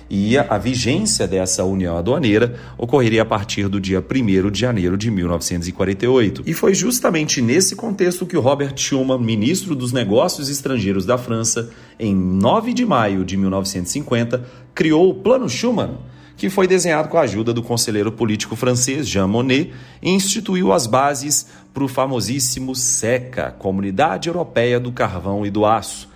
E 0.09 0.37
a, 0.37 0.57
vigência 0.57 1.27
dessa 1.27 1.65
união 1.65 1.97
aduaneira 1.97 2.55
ocorreria 2.77 3.21
a 3.21 3.25
partir 3.25 3.67
do 3.67 3.79
dia 3.79 3.99
1 3.99 4.49
de 4.49 4.59
janeiro 4.59 4.97
de 4.97 5.11
1948. 5.11 6.43
E 6.45 6.53
foi 6.53 6.73
justamente 6.73 7.41
nesse 7.41 7.75
contexto 7.75 8.25
que 8.25 8.37
o 8.37 8.41
Robert 8.41 8.73
Schuman, 8.77 9.19
ministro 9.19 9.75
dos 9.75 9.91
Negócios 9.91 10.49
Estrangeiros 10.49 11.05
da 11.05 11.17
França, 11.17 11.69
em 11.99 12.15
9 12.15 12.73
de 12.73 12.85
maio 12.85 13.25
de 13.25 13.35
1950, 13.35 14.45
criou 14.73 15.09
o 15.09 15.13
Plano 15.13 15.49
Schuman 15.49 15.97
que 16.37 16.51
foi 16.51 16.67
desenhado 16.67 17.09
com 17.09 17.17
a 17.17 17.21
ajuda 17.21 17.51
do 17.51 17.63
conselheiro 17.63 18.11
político 18.11 18.55
francês 18.55 19.09
Jean 19.09 19.27
Monnet 19.27 19.73
e 20.01 20.11
instituiu 20.11 20.71
as 20.71 20.85
bases 20.85 21.47
para 21.73 21.83
o 21.83 21.87
famosíssimo 21.87 22.75
SECA, 22.75 23.51
Comunidade 23.57 24.29
Europeia 24.29 24.79
do 24.79 24.91
Carvão 24.91 25.43
e 25.45 25.49
do 25.49 25.65
Aço. 25.65 26.07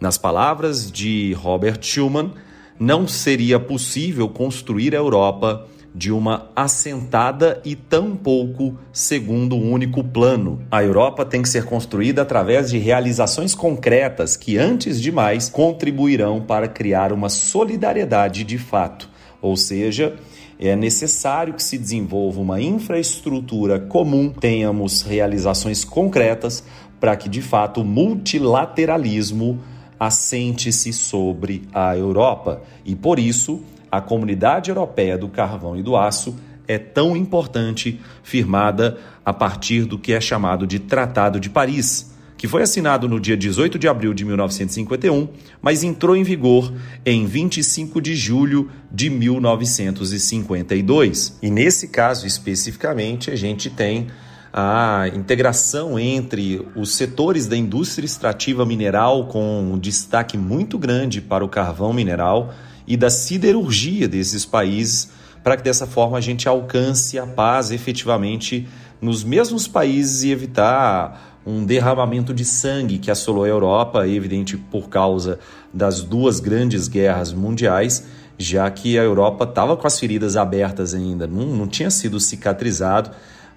Nas 0.00 0.16
palavras 0.16 0.90
de 0.90 1.34
Robert 1.34 1.78
Schuman, 1.82 2.32
não 2.78 3.06
seria 3.06 3.60
possível 3.60 4.30
construir 4.30 4.94
a 4.94 4.98
Europa 4.98 5.66
de 5.94 6.10
uma 6.10 6.48
assentada 6.56 7.60
e 7.66 7.76
tampouco 7.76 8.78
segundo 8.90 9.56
um 9.56 9.70
único 9.70 10.02
plano. 10.02 10.62
A 10.70 10.82
Europa 10.82 11.26
tem 11.26 11.42
que 11.42 11.48
ser 11.50 11.66
construída 11.66 12.22
através 12.22 12.70
de 12.70 12.78
realizações 12.78 13.54
concretas 13.54 14.36
que, 14.36 14.56
antes 14.56 15.02
de 15.02 15.12
mais, 15.12 15.50
contribuirão 15.50 16.40
para 16.40 16.66
criar 16.66 17.12
uma 17.12 17.28
solidariedade 17.28 18.42
de 18.42 18.56
fato. 18.56 19.10
Ou 19.42 19.54
seja, 19.54 20.16
é 20.58 20.74
necessário 20.74 21.52
que 21.52 21.62
se 21.62 21.76
desenvolva 21.76 22.40
uma 22.40 22.58
infraestrutura 22.58 23.78
comum, 23.78 24.30
tenhamos 24.30 25.02
realizações 25.02 25.84
concretas 25.84 26.64
para 26.98 27.16
que 27.16 27.28
de 27.28 27.42
fato 27.42 27.80
o 27.80 27.84
multilateralismo 27.84 29.58
assente-se 30.00 30.92
sobre 30.92 31.62
a 31.72 31.94
Europa. 31.94 32.62
E 32.84 32.96
por 32.96 33.18
isso, 33.18 33.62
a 33.92 34.00
Comunidade 34.00 34.70
Europeia 34.70 35.18
do 35.18 35.28
Carvão 35.28 35.76
e 35.76 35.82
do 35.82 35.94
Aço 35.94 36.34
é 36.66 36.78
tão 36.78 37.14
importante, 37.14 38.00
firmada 38.22 38.98
a 39.24 39.32
partir 39.32 39.84
do 39.84 39.98
que 39.98 40.14
é 40.14 40.20
chamado 40.20 40.66
de 40.66 40.78
Tratado 40.78 41.38
de 41.38 41.50
Paris 41.50 42.10
que 42.40 42.48
foi 42.48 42.62
assinado 42.62 43.06
no 43.06 43.20
dia 43.20 43.36
18 43.36 43.78
de 43.78 43.86
abril 43.86 44.14
de 44.14 44.24
1951, 44.24 45.28
mas 45.60 45.84
entrou 45.84 46.16
em 46.16 46.22
vigor 46.22 46.72
em 47.04 47.26
25 47.26 48.00
de 48.00 48.16
julho 48.16 48.70
de 48.90 49.10
1952. 49.10 51.36
E 51.42 51.50
nesse 51.50 51.88
caso 51.88 52.26
especificamente, 52.26 53.30
a 53.30 53.36
gente 53.36 53.68
tem 53.68 54.06
a 54.52 55.08
integração 55.14 55.98
entre 55.98 56.66
os 56.74 56.94
setores 56.94 57.46
da 57.46 57.56
indústria 57.56 58.04
extrativa 58.04 58.66
mineral, 58.66 59.26
com 59.26 59.72
um 59.72 59.78
destaque 59.78 60.36
muito 60.36 60.76
grande 60.78 61.20
para 61.20 61.44
o 61.44 61.48
carvão 61.48 61.92
mineral, 61.92 62.52
e 62.86 62.96
da 62.96 63.08
siderurgia 63.08 64.08
desses 64.08 64.44
países, 64.44 65.10
para 65.44 65.56
que 65.56 65.62
dessa 65.62 65.86
forma 65.86 66.18
a 66.18 66.20
gente 66.20 66.48
alcance 66.48 67.18
a 67.18 67.26
paz 67.26 67.70
efetivamente 67.70 68.68
nos 69.00 69.22
mesmos 69.22 69.68
países 69.68 70.24
e 70.24 70.30
evitar 70.30 71.38
um 71.46 71.64
derramamento 71.64 72.34
de 72.34 72.44
sangue 72.44 72.98
que 72.98 73.10
assolou 73.10 73.44
a 73.44 73.48
Europa, 73.48 74.06
evidente 74.06 74.56
por 74.56 74.88
causa 74.88 75.38
das 75.72 76.02
duas 76.02 76.40
grandes 76.40 76.86
guerras 76.88 77.32
mundiais, 77.32 78.04
já 78.36 78.70
que 78.70 78.98
a 78.98 79.02
Europa 79.02 79.44
estava 79.44 79.76
com 79.76 79.86
as 79.86 79.98
feridas 79.98 80.36
abertas 80.36 80.92
ainda, 80.92 81.26
não, 81.26 81.46
não 81.46 81.66
tinha 81.66 81.90
sido 81.90 82.18
cicatrizado. 82.20 83.10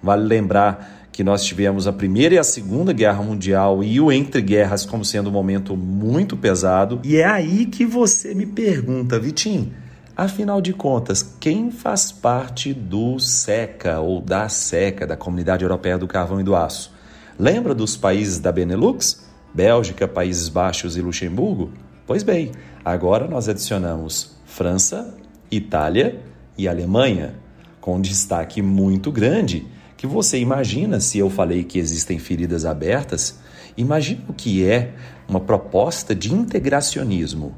Vale 0.04 0.22
lembrar 0.22 1.08
que 1.10 1.24
nós 1.24 1.42
tivemos 1.42 1.86
a 1.86 1.92
Primeira 1.92 2.34
e 2.34 2.38
a 2.38 2.44
Segunda 2.44 2.92
Guerra 2.92 3.22
Mundial 3.22 3.82
e 3.82 3.98
o 3.98 4.12
entre 4.12 4.42
guerras 4.42 4.84
como 4.84 5.02
sendo 5.02 5.30
um 5.30 5.32
momento 5.32 5.74
muito 5.74 6.36
pesado. 6.36 7.00
E 7.02 7.16
é 7.16 7.24
aí 7.24 7.64
que 7.64 7.86
você 7.86 8.34
me 8.34 8.44
pergunta, 8.44 9.18
Vitinho, 9.18 9.72
afinal 10.14 10.60
de 10.60 10.74
contas, 10.74 11.22
quem 11.40 11.70
faz 11.70 12.12
parte 12.12 12.74
do 12.74 13.18
SECA 13.18 13.98
ou 14.00 14.20
da 14.20 14.46
SECA, 14.50 15.06
da 15.06 15.16
Comunidade 15.16 15.64
Europeia 15.64 15.96
do 15.96 16.06
Carvão 16.06 16.38
e 16.38 16.44
do 16.44 16.54
Aço? 16.54 16.92
Lembra 17.38 17.74
dos 17.74 17.96
países 17.96 18.38
da 18.38 18.52
Benelux? 18.52 19.24
Bélgica, 19.54 20.06
Países 20.06 20.50
Baixos 20.50 20.98
e 20.98 21.00
Luxemburgo? 21.00 21.72
Pois 22.06 22.22
bem, 22.22 22.52
agora 22.84 23.26
nós 23.26 23.48
adicionamos 23.48 24.36
França, 24.44 25.14
Itália 25.50 26.20
e 26.58 26.68
Alemanha, 26.68 27.36
com 27.80 27.98
destaque 28.00 28.60
muito 28.60 29.10
grande 29.10 29.72
que 30.04 30.06
você 30.06 30.38
imagina 30.38 31.00
se 31.00 31.18
eu 31.18 31.30
falei 31.30 31.64
que 31.64 31.78
existem 31.78 32.18
feridas 32.18 32.66
abertas, 32.66 33.38
imagina 33.74 34.20
o 34.28 34.34
que 34.34 34.62
é 34.62 34.92
uma 35.26 35.40
proposta 35.40 36.14
de 36.14 36.30
integracionismo 36.30 37.54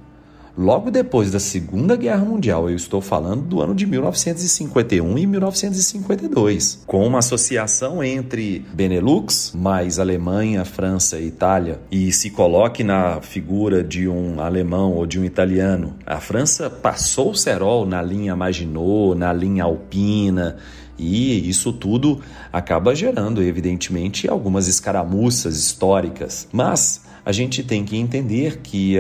Logo 0.59 0.91
depois 0.91 1.31
da 1.31 1.39
Segunda 1.39 1.97
Guerra 1.97 2.25
Mundial, 2.25 2.71
eu 2.71 2.77
estou 2.77 3.03
falando 3.03 3.43
do 3.43 3.61
ano 3.61 3.75
de 3.75 3.85
1951 3.85 5.19
e 5.19 5.27
1952, 5.27 6.83
com 6.87 7.07
uma 7.07 7.19
associação 7.19 8.03
entre 8.03 8.65
Benelux, 8.73 9.53
mais 9.55 9.99
Alemanha, 9.99 10.65
França 10.65 11.19
e 11.19 11.27
Itália, 11.27 11.79
e 11.91 12.11
se 12.11 12.31
coloque 12.31 12.83
na 12.83 13.21
figura 13.21 13.85
de 13.85 14.09
um 14.09 14.41
alemão 14.41 14.95
ou 14.95 15.05
de 15.05 15.21
um 15.21 15.27
italiano. 15.27 15.95
A 16.07 16.21
França 16.21 16.71
passou 16.71 17.33
o 17.33 17.37
cerol 17.37 17.85
na 17.85 18.01
linha 18.01 18.35
Maginot, 18.35 19.15
na 19.15 19.35
linha 19.35 19.65
Alpina, 19.65 20.57
e 20.99 21.49
isso 21.49 21.73
tudo 21.73 22.21
acaba 22.53 22.95
gerando, 22.95 23.43
evidentemente, 23.43 24.29
algumas 24.29 24.69
escaramuças 24.69 25.57
históricas. 25.57 26.49
Mas 26.53 27.05
a 27.25 27.33
gente 27.33 27.63
tem 27.63 27.85
que 27.85 27.97
entender 27.97 28.59
que 28.63 28.97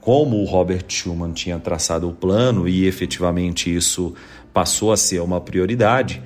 como 0.00 0.36
o 0.36 0.44
Robert 0.44 0.84
Schuman 0.88 1.32
tinha 1.32 1.58
traçado 1.58 2.08
o 2.08 2.12
plano 2.12 2.68
e 2.68 2.86
efetivamente 2.86 3.74
isso 3.74 4.14
passou 4.52 4.92
a 4.92 4.96
ser 4.96 5.20
uma 5.20 5.40
prioridade, 5.40 6.22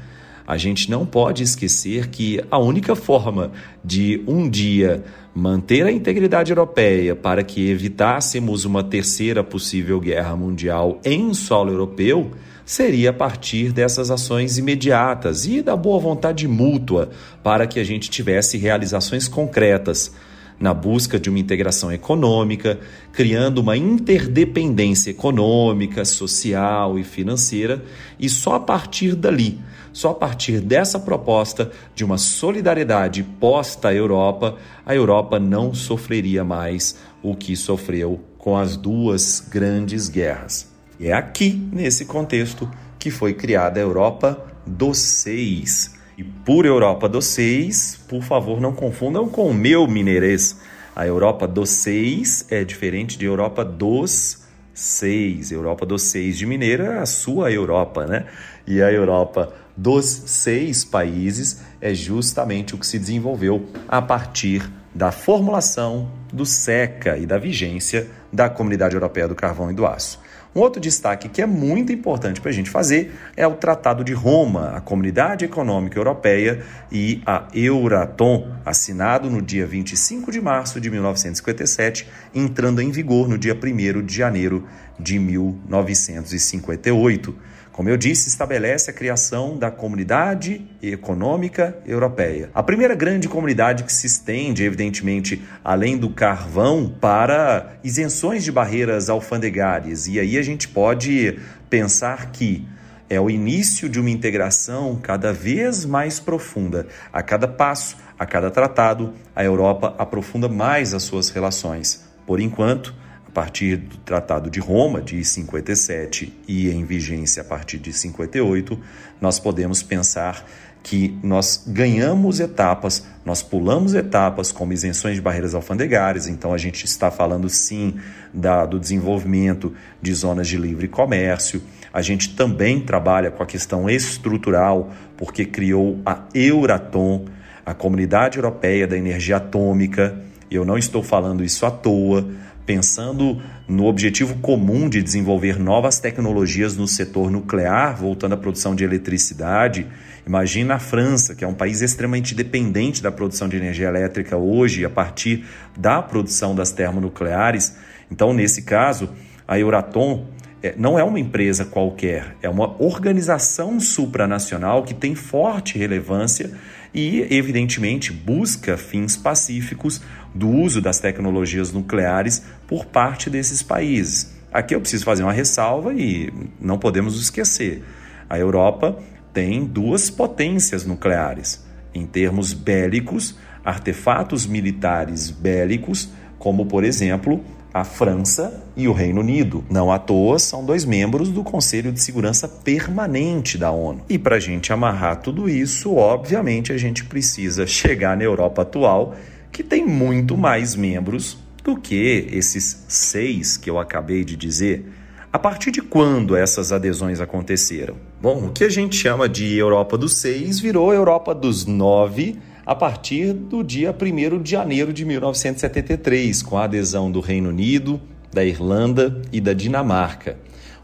a 0.47 0.57
gente 0.57 0.91
não 0.91 1.05
pode 1.05 1.43
esquecer 1.43 2.09
que 2.09 2.43
a 2.51 2.59
única 2.59 2.97
forma 2.97 3.53
de 3.85 4.23
um 4.27 4.49
dia 4.49 5.05
manter 5.35 5.87
a 5.87 5.93
integridade 5.93 6.51
europeia 6.51 7.15
para 7.15 7.45
que 7.45 7.71
evitássemos 7.71 8.65
uma 8.65 8.83
terceira 8.83 9.45
possível 9.45 10.01
guerra 10.01 10.35
mundial 10.35 11.01
em 11.05 11.33
solo 11.33 11.71
europeu 11.71 12.33
seria 12.69 13.09
a 13.09 13.13
partir 13.15 13.73
dessas 13.73 14.11
ações 14.11 14.59
imediatas 14.59 15.47
e 15.47 15.63
da 15.63 15.75
boa 15.75 15.99
vontade 15.99 16.47
mútua 16.47 17.09
para 17.43 17.67
que 17.67 17.81
a 17.81 17.85
gente 17.85 18.11
tivesse 18.11 18.59
realizações 18.59 19.27
concretas 19.27 20.15
na 20.61 20.75
busca 20.75 21.19
de 21.19 21.31
uma 21.31 21.39
integração 21.39 21.91
econômica, 21.91 22.79
criando 23.11 23.63
uma 23.63 23.75
interdependência 23.75 25.11
econômica, 25.11 26.05
social 26.05 26.99
e 26.99 27.05
financeira, 27.05 27.83
e 28.21 28.29
só 28.29 28.57
a 28.57 28.61
partir 28.61 29.15
dali, 29.15 29.59
só 29.91 30.11
a 30.11 30.15
partir 30.15 30.61
dessa 30.61 31.01
proposta 31.01 31.71
de 31.95 32.05
uma 32.05 32.19
solidariedade 32.19 33.23
posta 33.23 33.89
à 33.89 33.95
Europa, 33.95 34.59
a 34.85 34.95
Europa 34.95 35.41
não 35.41 35.73
sofreria 35.73 36.45
mais 36.45 36.99
o 37.23 37.35
que 37.35 37.57
sofreu 37.57 38.21
com 38.37 38.59
as 38.59 38.77
duas 38.77 39.41
grandes 39.41 40.11
guerras. 40.11 40.78
E 40.99 41.09
é 41.09 41.13
aqui, 41.13 41.69
nesse 41.73 42.05
contexto, 42.05 42.69
que 42.99 43.11
foi 43.11 43.35
criada 43.35 43.79
a 43.79 43.83
Europa 43.83 44.45
dos 44.67 44.99
Seis, 44.99 45.95
e 46.17 46.25
por 46.25 46.67
Europa 46.67 47.09
dos 47.09 47.27
Seis, 47.27 47.99
por 48.09 48.23
favor, 48.23 48.61
não 48.61 48.73
confundam 48.73 49.29
com 49.29 49.49
o 49.49 49.55
meu 49.55 49.87
mineirês. 49.87 50.59
A 50.99 51.07
Europa 51.07 51.47
dos 51.47 51.71
seis 51.71 52.45
é 52.51 52.65
diferente 52.65 53.17
de 53.17 53.25
Europa 53.25 53.65
dos 53.65 54.43
seis. 54.75 55.53
Europa 55.53 55.87
dos 55.87 56.03
seis 56.03 56.37
de 56.37 56.45
Mineiro 56.45 56.83
é 56.83 56.99
a 56.99 57.07
sua 57.07 57.53
Europa, 57.53 58.05
né? 58.05 58.27
E 58.67 58.83
a 58.83 58.91
Europa 58.91 59.55
dos 59.77 60.07
seis 60.07 60.85
países 60.85 61.61
é 61.81 61.95
justamente 61.95 62.75
o 62.75 62.79
que 62.79 62.85
se 62.85 62.99
desenvolveu 62.99 63.65
a 63.89 64.03
partir 64.03 64.69
da 64.93 65.13
formulação 65.13 66.11
do 66.33 66.45
SECA 66.45 67.17
e 67.17 67.27
da 67.27 67.39
vigência 67.39 68.09
da 68.33 68.51
Comunidade 68.51 68.97
Europeia 68.97 69.29
do 69.29 69.37
Carvão 69.37 69.71
e 69.71 69.75
do 69.75 69.87
Aço. 69.87 70.19
Um 70.59 70.61
outro 70.61 70.81
destaque 70.81 71.29
que 71.29 71.41
é 71.41 71.47
muito 71.47 71.93
importante 71.93 72.41
para 72.41 72.51
a 72.51 72.53
gente 72.53 72.69
fazer 72.69 73.13
é 73.37 73.47
o 73.47 73.55
Tratado 73.55 74.03
de 74.03 74.13
Roma, 74.13 74.71
a 74.71 74.81
Comunidade 74.81 75.45
Econômica 75.45 75.97
Europeia 75.97 76.65
e 76.91 77.23
a 77.25 77.47
Euratom, 77.55 78.51
assinado 78.67 79.31
no 79.31 79.41
dia 79.41 79.65
25 79.65 80.33
de 80.33 80.41
março 80.41 80.81
de 80.81 80.91
1957, 80.91 82.09
entrando 82.35 82.83
em 82.83 82.91
vigor 82.91 83.29
no 83.29 83.39
dia 83.39 83.55
1 83.55 84.05
de 84.05 84.13
janeiro 84.13 84.67
de 84.99 85.17
1958. 85.21 87.37
Como 87.79 87.89
eu 87.89 87.97
disse, 87.97 88.29
estabelece 88.29 88.91
a 88.91 88.93
criação 88.93 89.57
da 89.57 89.71
Comunidade 89.71 90.67
Econômica 90.83 91.79
Europeia. 91.87 92.51
A 92.53 92.61
primeira 92.61 92.93
grande 92.93 93.29
comunidade 93.29 93.85
que 93.85 93.93
se 93.93 94.05
estende, 94.05 94.65
evidentemente, 94.65 95.41
além 95.63 95.97
do 95.97 96.11
carvão, 96.11 96.93
para 97.01 97.79
isenções 97.85 98.43
de 98.43 98.51
barreiras 98.51 99.09
alfandegárias. 99.09 100.09
E 100.09 100.19
aí 100.19 100.37
a 100.37 100.43
gente 100.43 100.67
pode 100.67 101.39
pensar 101.71 102.33
que 102.33 102.67
é 103.09 103.21
o 103.21 103.31
início 103.31 103.89
de 103.89 104.01
uma 104.01 104.11
integração 104.11 104.99
cada 105.01 105.33
vez 105.33 105.85
mais 105.85 106.19
profunda. 106.19 106.89
A 107.13 107.23
cada 107.23 107.47
passo, 107.47 107.97
a 108.19 108.27
cada 108.27 108.51
tratado, 108.51 109.15
a 109.37 109.45
Europa 109.45 109.95
aprofunda 109.99 110.49
mais 110.49 110.95
as 110.95 111.05
suas 111.05 111.31
relações. 111.31 112.05
Por 112.27 112.41
enquanto, 112.41 112.93
a 113.29 113.31
partir 113.31 113.77
do 113.77 113.99
Tratado 113.99 114.51
de 114.51 114.59
Roma 114.59 115.03
de 115.03 115.23
57 115.23 116.33
e 116.49 116.71
em 116.71 116.85
vigência 116.85 117.43
a 117.43 117.45
partir 117.45 117.79
de 117.79 117.93
58, 117.93 118.79
nós 119.21 119.39
podemos 119.39 119.83
pensar 119.83 120.45
que 120.83 121.19
nós 121.23 121.65
ganhamos 121.67 122.41
etapas, 122.41 123.07
nós 123.25 123.43
pulamos 123.43 123.95
etapas 123.95 124.51
como 124.51 124.73
isenções 124.73 125.17
de 125.17 125.21
barreiras 125.21 125.55
alfandegárias, 125.55 126.27
então 126.27 126.55
a 126.55 126.59
gente 126.59 126.87
está 126.87 127.11
falando 127.11 127.51
sim 127.51 127.97
da, 128.33 128.65
do 128.65 128.81
desenvolvimento 128.81 129.75
de 130.01 130.15
zonas 130.15 130.49
de 130.49 130.57
livre 130.57 130.89
comércio. 130.89 131.63
A 131.93 132.01
gente 132.01 132.35
também 132.35 132.81
trabalha 132.81 133.31
com 133.31 133.43
a 133.43 133.47
questão 133.47 133.91
estrutural, 133.91 134.91
porque 135.17 135.45
criou 135.45 136.01
a 136.07 136.25
Euratom, 136.35 137.27
a 137.67 137.75
Comunidade 137.75 138.39
Europeia 138.39 138.87
da 138.87 138.97
Energia 138.97 139.37
Atômica. 139.37 140.19
Eu 140.51 140.65
não 140.65 140.79
estou 140.79 141.03
falando 141.03 141.45
isso 141.45 141.67
à 141.67 141.71
toa 141.71 142.27
pensando 142.69 143.41
no 143.67 143.87
objetivo 143.87 144.35
comum 144.41 144.91
de 144.91 145.03
desenvolver 145.03 145.59
novas 145.59 145.99
tecnologias 145.99 146.77
no 146.77 146.87
setor 146.87 147.31
nuclear, 147.31 147.97
voltando 147.97 148.35
à 148.35 148.37
produção 148.37 148.75
de 148.75 148.85
eletricidade. 148.85 149.87
Imagina 150.27 150.75
a 150.75 150.79
França, 150.79 151.35
que 151.35 151.43
é 151.43 151.49
um 151.49 151.55
país 151.55 151.81
extremamente 151.81 152.35
dependente 152.35 153.03
da 153.03 153.11
produção 153.11 153.49
de 153.49 153.57
energia 153.57 153.89
elétrica 153.89 154.37
hoje, 154.37 154.85
a 154.85 154.91
partir 154.91 155.47
da 155.79 156.03
produção 156.03 156.55
das 156.55 156.71
termonucleares. 156.71 157.75
Então, 158.11 158.35
nesse 158.35 158.61
caso, 158.61 159.09
a 159.47 159.59
Euratom 159.59 160.27
é, 160.63 160.75
não 160.77 160.99
é 160.99 161.03
uma 161.03 161.19
empresa 161.19 161.65
qualquer, 161.65 162.37
é 162.43 162.51
uma 162.51 162.77
organização 162.83 163.81
supranacional 163.81 164.83
que 164.83 164.93
tem 164.93 165.15
forte 165.15 165.79
relevância 165.79 166.51
e, 166.95 167.27
evidentemente, 167.31 168.13
busca 168.13 168.77
fins 168.77 169.17
pacíficos 169.17 170.01
do 170.35 170.49
uso 170.49 170.81
das 170.81 170.99
tecnologias 170.99 171.73
nucleares 171.73 172.43
por 172.67 172.87
parte 172.87 173.29
desses 173.29 173.63
países. 173.63 174.35
Aqui 174.53 174.75
eu 174.75 174.81
preciso 174.81 175.05
fazer 175.05 175.23
uma 175.23 175.33
ressalva 175.33 175.93
e 175.93 176.33
não 176.61 176.79
podemos 176.79 177.21
esquecer: 177.21 177.83
a 178.29 178.39
Europa 178.39 178.99
tem 179.33 179.65
duas 179.65 180.11
potências 180.11 180.85
nucleares. 180.85 181.67
Em 181.95 182.07
termos 182.07 182.53
bélicos, 182.53 183.37
artefatos 183.65 184.47
militares 184.47 185.31
bélicos, 185.31 186.09
como 186.39 186.67
por 186.67 186.85
exemplo 186.85 187.45
a 187.73 187.85
França 187.85 188.65
e 188.77 188.89
o 188.89 188.93
Reino 188.93 189.21
Unido. 189.21 189.65
Não 189.71 189.93
à 189.93 189.99
toa 189.99 190.39
são 190.39 190.65
dois 190.65 190.85
membros 190.85 191.29
do 191.29 191.43
Conselho 191.43 191.93
de 191.93 192.01
Segurança 192.01 192.49
Permanente 192.49 193.59
da 193.59 193.71
ONU. 193.71 194.03
E 194.09 194.19
para 194.19 194.37
a 194.37 194.41
gente 194.41 194.73
amarrar 194.73 195.21
tudo 195.21 195.49
isso, 195.49 195.95
obviamente 195.95 196.73
a 196.73 196.79
gente 196.79 197.05
precisa 197.05 197.67
chegar 197.67 198.17
na 198.17 198.25
Europa 198.25 198.63
atual, 198.63 199.15
que 199.53 199.63
tem 199.63 199.87
muito 199.87 200.37
mais 200.37 200.75
membros 200.75 201.39
do 201.63 201.77
que 201.77 202.27
esses 202.33 202.85
seis 202.89 203.57
que 203.57 203.69
eu 203.69 203.79
acabei 203.79 204.25
de 204.25 204.37
dizer. 204.37 204.91
A 205.31 205.39
partir 205.39 205.71
de 205.71 205.83
quando 205.83 206.35
essas 206.35 206.73
adesões 206.73 207.21
aconteceram? 207.21 207.97
Bom, 208.21 208.47
o 208.47 208.51
que 208.51 208.65
a 208.65 208.71
gente 208.71 208.97
chama 208.97 209.29
de 209.29 209.57
Europa 209.57 209.99
dos 209.99 210.15
seis 210.15 210.59
virou 210.59 210.93
Europa 210.93 211.35
dos 211.35 211.67
nove 211.67 212.39
a 212.69 212.75
partir 212.75 213.33
do 213.33 213.65
dia 213.65 213.97
1 213.99 214.43
de 214.43 214.51
janeiro 214.51 214.93
de 214.93 215.03
1973, 215.03 216.43
com 216.43 216.59
a 216.59 216.65
adesão 216.65 217.11
do 217.11 217.19
Reino 217.19 217.49
Unido, 217.49 217.99
da 218.31 218.45
Irlanda 218.45 219.23
e 219.33 219.41
da 219.41 219.55
Dinamarca. 219.55 220.37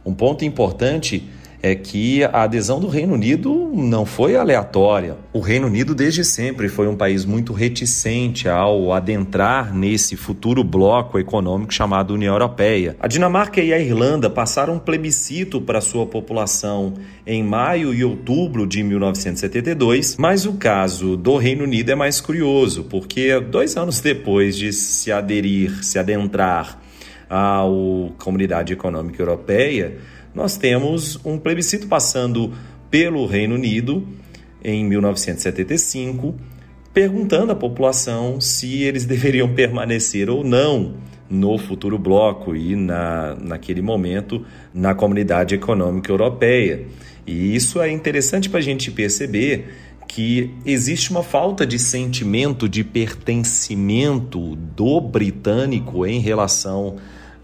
Um 0.02 0.14
ponto 0.14 0.46
importante 0.46 1.28
é 1.64 1.74
que 1.74 2.22
a 2.22 2.42
adesão 2.42 2.78
do 2.78 2.88
Reino 2.88 3.14
Unido 3.14 3.70
não 3.72 4.04
foi 4.04 4.36
aleatória. 4.36 5.16
O 5.32 5.40
Reino 5.40 5.66
Unido, 5.66 5.94
desde 5.94 6.22
sempre, 6.22 6.68
foi 6.68 6.86
um 6.86 6.94
país 6.94 7.24
muito 7.24 7.54
reticente 7.54 8.46
ao 8.46 8.92
adentrar 8.92 9.74
nesse 9.74 10.14
futuro 10.14 10.62
bloco 10.62 11.18
econômico 11.18 11.72
chamado 11.72 12.12
União 12.12 12.34
Europeia. 12.34 12.94
A 13.00 13.08
Dinamarca 13.08 13.62
e 13.62 13.72
a 13.72 13.78
Irlanda 13.78 14.28
passaram 14.28 14.74
um 14.74 14.78
plebiscito 14.78 15.58
para 15.58 15.80
sua 15.80 16.04
população 16.04 16.92
em 17.26 17.42
maio 17.42 17.94
e 17.94 18.04
outubro 18.04 18.66
de 18.66 18.82
1972, 18.82 20.18
mas 20.18 20.44
o 20.44 20.52
caso 20.58 21.16
do 21.16 21.38
Reino 21.38 21.64
Unido 21.64 21.88
é 21.88 21.94
mais 21.94 22.20
curioso, 22.20 22.84
porque 22.84 23.40
dois 23.40 23.74
anos 23.74 24.02
depois 24.02 24.54
de 24.54 24.70
se 24.70 25.10
aderir, 25.10 25.82
se 25.82 25.98
adentrar 25.98 26.78
à 27.30 27.62
Comunidade 28.18 28.74
Econômica 28.74 29.22
Europeia, 29.22 29.96
nós 30.34 30.56
temos 30.56 31.18
um 31.24 31.38
plebiscito 31.38 31.86
passando 31.86 32.52
pelo 32.90 33.26
Reino 33.26 33.54
Unido 33.54 34.06
em 34.62 34.84
1975, 34.84 36.34
perguntando 36.92 37.52
à 37.52 37.54
população 37.54 38.40
se 38.40 38.82
eles 38.82 39.04
deveriam 39.06 39.54
permanecer 39.54 40.28
ou 40.28 40.42
não 40.42 40.94
no 41.28 41.56
futuro 41.58 41.98
bloco 41.98 42.54
e, 42.54 42.76
na, 42.76 43.34
naquele 43.36 43.80
momento, 43.80 44.44
na 44.72 44.94
Comunidade 44.94 45.54
Econômica 45.54 46.10
Europeia. 46.10 46.86
E 47.26 47.54
isso 47.54 47.80
é 47.80 47.90
interessante 47.90 48.50
para 48.50 48.58
a 48.58 48.62
gente 48.62 48.90
perceber 48.90 49.66
que 50.06 50.50
existe 50.64 51.10
uma 51.10 51.22
falta 51.22 51.66
de 51.66 51.78
sentimento 51.78 52.68
de 52.68 52.84
pertencimento 52.84 54.54
do 54.54 55.00
britânico 55.00 56.06
em 56.06 56.20
relação 56.20 56.96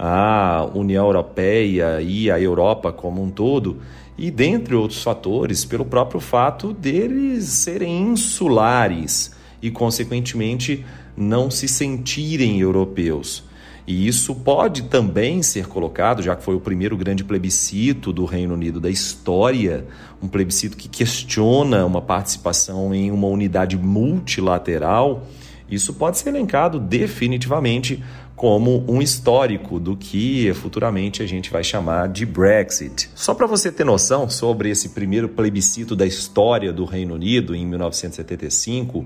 a 0.03 0.67
União 0.75 1.05
Europeia 1.05 2.01
e 2.01 2.31
a 2.31 2.41
Europa 2.41 2.91
como 2.91 3.23
um 3.23 3.29
todo, 3.29 3.83
e 4.17 4.31
dentre 4.31 4.75
outros 4.75 5.03
fatores, 5.03 5.63
pelo 5.67 5.85
próprio 5.85 6.21
fato 6.21 6.73
deles 6.73 7.45
serem 7.45 8.01
insulares 8.01 9.37
e, 9.61 9.71
consequentemente, 9.71 10.87
não 11.15 11.51
se 11.51 11.69
sentirem 11.69 12.59
europeus. 12.61 13.45
E 13.87 14.07
isso 14.07 14.35
pode 14.35 14.85
também 14.85 15.43
ser 15.43 15.67
colocado, 15.67 16.23
já 16.23 16.35
que 16.35 16.43
foi 16.43 16.55
o 16.55 16.61
primeiro 16.61 16.97
grande 16.97 17.23
plebiscito 17.23 18.11
do 18.11 18.25
Reino 18.25 18.55
Unido 18.55 18.81
da 18.81 18.89
história, 18.89 19.87
um 20.23 20.29
plebiscito 20.29 20.79
que 20.79 20.89
questiona 20.89 21.85
uma 21.85 22.01
participação 22.01 22.95
em 22.95 23.11
uma 23.11 23.27
unidade 23.27 23.77
multilateral. 23.77 25.27
Isso 25.71 25.93
pode 25.93 26.19
ser 26.19 26.31
elencado 26.31 26.81
definitivamente 26.81 28.03
como 28.41 28.83
um 28.89 29.03
histórico 29.03 29.79
do 29.79 29.95
que 29.95 30.51
futuramente 30.55 31.23
a 31.23 31.27
gente 31.27 31.51
vai 31.51 31.63
chamar 31.63 32.09
de 32.09 32.25
Brexit. 32.25 33.11
Só 33.15 33.35
para 33.35 33.47
você 33.47 33.71
ter 33.71 33.85
noção 33.85 34.31
sobre 34.31 34.71
esse 34.71 34.89
primeiro 34.89 35.29
plebiscito 35.29 35.95
da 35.95 36.07
história 36.07 36.73
do 36.73 36.87
Reino 36.87 37.17
Unido 37.17 37.55
em 37.55 37.67
1975, 37.67 39.05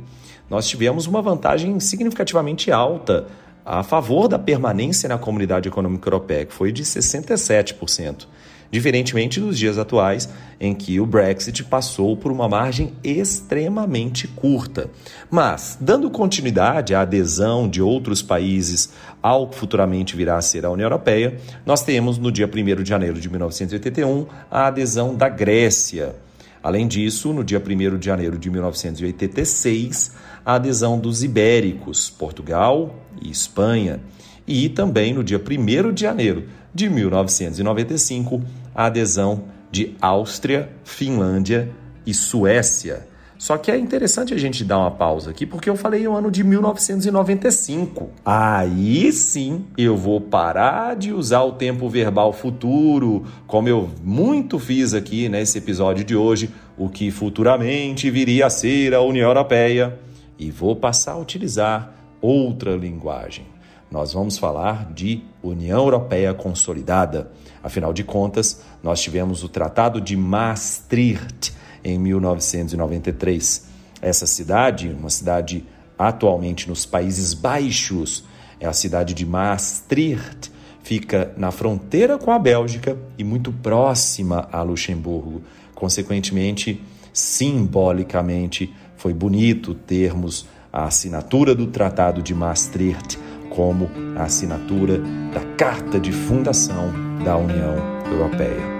nós 0.48 0.68
tivemos 0.68 1.08
uma 1.08 1.20
vantagem 1.20 1.80
significativamente 1.80 2.70
alta 2.70 3.26
a 3.66 3.82
favor 3.82 4.28
da 4.28 4.38
permanência 4.38 5.08
na 5.08 5.18
Comunidade 5.18 5.68
Econômica 5.68 6.06
Europeia, 6.06 6.46
que 6.46 6.54
foi 6.54 6.70
de 6.70 6.84
67% 6.84 8.28
diferentemente 8.70 9.40
dos 9.40 9.58
dias 9.58 9.78
atuais, 9.78 10.28
em 10.60 10.74
que 10.74 10.98
o 11.00 11.06
Brexit 11.06 11.64
passou 11.64 12.16
por 12.16 12.32
uma 12.32 12.48
margem 12.48 12.92
extremamente 13.02 14.26
curta. 14.28 14.90
Mas, 15.30 15.76
dando 15.80 16.10
continuidade 16.10 16.94
à 16.94 17.02
adesão 17.02 17.68
de 17.68 17.82
outros 17.82 18.22
países 18.22 18.90
ao 19.22 19.48
que 19.48 19.56
futuramente 19.56 20.16
virá 20.16 20.36
a 20.36 20.42
ser 20.42 20.64
a 20.64 20.70
União 20.70 20.86
Europeia, 20.86 21.38
nós 21.64 21.82
temos 21.82 22.18
no 22.18 22.30
dia 22.30 22.46
1 22.46 22.82
de 22.82 22.88
janeiro 22.88 23.20
de 23.20 23.30
1981 23.30 24.26
a 24.50 24.66
adesão 24.66 25.14
da 25.14 25.28
Grécia. 25.28 26.14
Além 26.62 26.88
disso, 26.88 27.32
no 27.32 27.44
dia 27.44 27.62
1 27.62 27.98
de 27.98 28.06
janeiro 28.06 28.38
de 28.38 28.50
1986, 28.50 30.12
a 30.44 30.54
adesão 30.54 30.98
dos 30.98 31.22
ibéricos, 31.22 32.08
Portugal 32.08 32.94
e 33.20 33.30
Espanha. 33.30 34.00
E 34.46 34.68
também 34.68 35.14
no 35.14 35.24
dia 35.24 35.40
1 35.40 35.92
de 35.92 36.02
janeiro 36.02 36.44
de 36.74 36.88
1995, 36.88 38.42
a 38.74 38.86
adesão 38.86 39.44
de 39.70 39.96
Áustria, 40.00 40.70
Finlândia 40.84 41.70
e 42.06 42.12
Suécia. 42.12 43.06
Só 43.36 43.58
que 43.58 43.70
é 43.70 43.76
interessante 43.76 44.32
a 44.32 44.38
gente 44.38 44.64
dar 44.64 44.78
uma 44.78 44.90
pausa 44.90 45.30
aqui, 45.30 45.44
porque 45.44 45.68
eu 45.68 45.76
falei 45.76 46.06
o 46.06 46.14
ano 46.14 46.30
de 46.30 46.42
1995. 46.44 48.10
Aí 48.24 49.12
sim 49.12 49.66
eu 49.76 49.96
vou 49.96 50.20
parar 50.20 50.94
de 50.96 51.12
usar 51.12 51.42
o 51.42 51.52
tempo 51.52 51.88
verbal 51.88 52.32
futuro, 52.32 53.24
como 53.46 53.68
eu 53.68 53.90
muito 54.02 54.58
fiz 54.58 54.94
aqui 54.94 55.28
nesse 55.28 55.58
episódio 55.58 56.04
de 56.04 56.16
hoje, 56.16 56.50
o 56.78 56.88
que 56.88 57.10
futuramente 57.10 58.10
viria 58.10 58.46
a 58.46 58.50
ser 58.50 58.94
a 58.94 59.02
União 59.02 59.28
Europeia, 59.28 59.98
e 60.38 60.50
vou 60.50 60.76
passar 60.76 61.12
a 61.12 61.18
utilizar 61.18 61.94
outra 62.20 62.74
linguagem. 62.76 63.53
Nós 63.90 64.12
vamos 64.12 64.38
falar 64.38 64.92
de 64.92 65.22
União 65.42 65.78
Europeia 65.78 66.34
consolidada. 66.34 67.30
Afinal 67.62 67.92
de 67.92 68.02
contas, 68.02 68.62
nós 68.82 69.00
tivemos 69.00 69.42
o 69.44 69.48
Tratado 69.48 70.00
de 70.00 70.16
Maastricht 70.16 71.52
em 71.84 71.98
1993. 71.98 73.66
Essa 74.00 74.26
cidade, 74.26 74.88
uma 74.88 75.10
cidade 75.10 75.64
atualmente 75.98 76.68
nos 76.68 76.84
Países 76.84 77.34
Baixos, 77.34 78.24
é 78.58 78.66
a 78.66 78.72
cidade 78.72 79.14
de 79.14 79.24
Maastricht, 79.24 80.50
fica 80.82 81.32
na 81.36 81.50
fronteira 81.50 82.18
com 82.18 82.30
a 82.30 82.38
Bélgica 82.38 82.96
e 83.16 83.24
muito 83.24 83.52
próxima 83.52 84.48
a 84.50 84.62
Luxemburgo. 84.62 85.42
Consequentemente, 85.74 86.82
simbolicamente, 87.12 88.74
foi 88.96 89.12
bonito 89.12 89.74
termos 89.74 90.46
a 90.72 90.84
assinatura 90.86 91.54
do 91.54 91.68
Tratado 91.68 92.20
de 92.20 92.34
Maastricht 92.34 93.18
como 93.54 93.88
a 94.16 94.24
assinatura 94.24 94.98
da 95.32 95.40
Carta 95.56 95.98
de 95.98 96.12
Fundação 96.12 96.92
da 97.24 97.36
União 97.36 97.76
Europeia. 98.10 98.74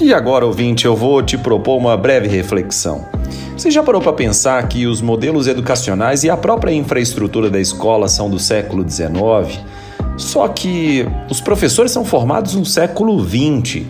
E 0.00 0.14
agora, 0.14 0.46
ouvinte, 0.46 0.86
eu 0.86 0.96
vou 0.96 1.22
te 1.22 1.36
propor 1.36 1.76
uma 1.76 1.94
breve 1.94 2.28
reflexão. 2.28 3.04
Você 3.54 3.70
já 3.70 3.82
parou 3.82 4.00
para 4.00 4.12
pensar 4.12 4.66
que 4.66 4.86
os 4.86 5.02
modelos 5.02 5.46
educacionais 5.46 6.24
e 6.24 6.30
a 6.30 6.36
própria 6.36 6.72
infraestrutura 6.72 7.50
da 7.50 7.60
escola 7.60 8.08
são 8.08 8.30
do 8.30 8.38
século 8.38 8.88
XIX? 8.88 9.60
Só 10.18 10.48
que 10.48 11.06
os 11.30 11.40
professores 11.40 11.92
são 11.92 12.04
formados 12.04 12.54
no 12.54 12.66
século 12.66 13.18
XX 13.24 13.84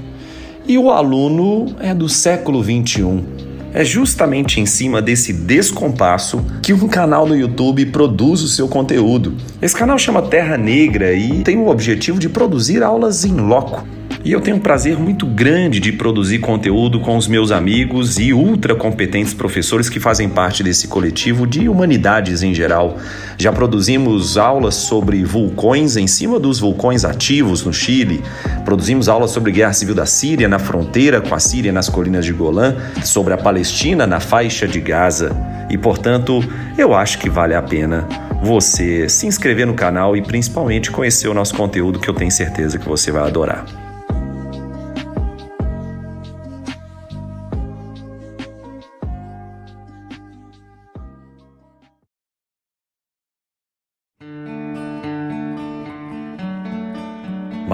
e 0.67 0.77
o 0.77 0.91
aluno 0.91 1.75
é 1.81 1.95
do 1.95 2.09
século 2.09 2.63
XXI. 2.63 3.25
É 3.73 3.85
justamente 3.85 4.61
em 4.61 4.67
cima 4.67 5.01
desse 5.01 5.33
descompasso 5.33 6.45
que 6.63 6.73
um 6.73 6.87
canal 6.87 7.27
no 7.27 7.37
YouTube 7.37 7.87
produz 7.87 8.43
o 8.43 8.49
seu 8.49 8.69
conteúdo. 8.69 9.35
Esse 9.61 9.75
canal 9.75 9.99
chama 9.99 10.23
Terra 10.23 10.57
Negra 10.57 11.13
e 11.15 11.43
tem 11.43 11.57
o 11.59 11.69
objetivo 11.69 12.19
de 12.19 12.29
produzir 12.29 12.83
aulas 12.83 13.25
em 13.25 13.35
loco 13.35 13.98
e 14.29 14.33
eu 14.33 14.43
tenho 14.43 14.59
um 14.59 14.61
prazer 14.61 14.99
muito 14.99 15.25
grande 15.25 15.81
de 15.81 15.91
produzir 15.91 16.39
conteúdo 16.39 17.01
com 17.01 17.17
os 17.17 17.27
meus 17.27 17.51
amigos 17.51 18.19
e 18.19 18.31
ultra 18.35 18.75
competentes 18.75 19.33
professores 19.33 19.89
que 19.89 19.99
fazem 19.99 20.29
parte 20.29 20.63
desse 20.63 20.87
coletivo 20.87 21.47
de 21.47 21.67
humanidades 21.67 22.43
em 22.43 22.53
geral. 22.53 22.99
Já 23.39 23.51
produzimos 23.51 24.37
aulas 24.37 24.75
sobre 24.75 25.25
vulcões 25.25 25.97
em 25.97 26.07
cima 26.07 26.39
dos 26.39 26.61
vulcões 26.61 27.07
ativos 27.07 27.65
no 27.65 27.73
Chile, 27.73 28.23
produzimos 28.67 29.09
aulas 29.09 29.31
sobre 29.31 29.51
guerra 29.51 29.73
civil 29.73 29.95
da 29.95 30.05
Síria 30.05 30.47
na 30.47 30.59
fronteira 30.59 31.23
com 31.23 31.35
a 31.35 31.41
Síria 31.41 31.73
nas 31.73 31.89
colinas 31.89 32.27
de 32.27 32.35
Golã, 32.35 32.77
sobre 33.03 33.33
a 33.33 33.39
Palestina 33.39 34.07
na 34.07 34.21
faixa 34.21 34.69
de 34.69 34.79
Gaza. 34.79 35.35
E 35.71 35.79
portanto, 35.79 36.45
eu 36.77 36.95
acho 36.95 37.19
que 37.19 37.31
vale 37.31 37.55
a 37.55 37.63
pena 37.63 38.07
você 38.43 39.09
se 39.09 39.27
inscrever 39.27 39.67
no 39.67 39.73
canal 39.73 40.15
e 40.15 40.21
principalmente 40.21 40.91
conhecer 40.91 41.29
o 41.29 41.35
nosso 41.35 41.55
conteúdo 41.55 41.99
que 41.99 42.11
eu 42.11 42.15
tenho 42.15 42.31
certeza 42.31 42.79
que 42.79 42.87
você 42.87 43.11
vai 43.11 43.23
adorar. 43.23 43.88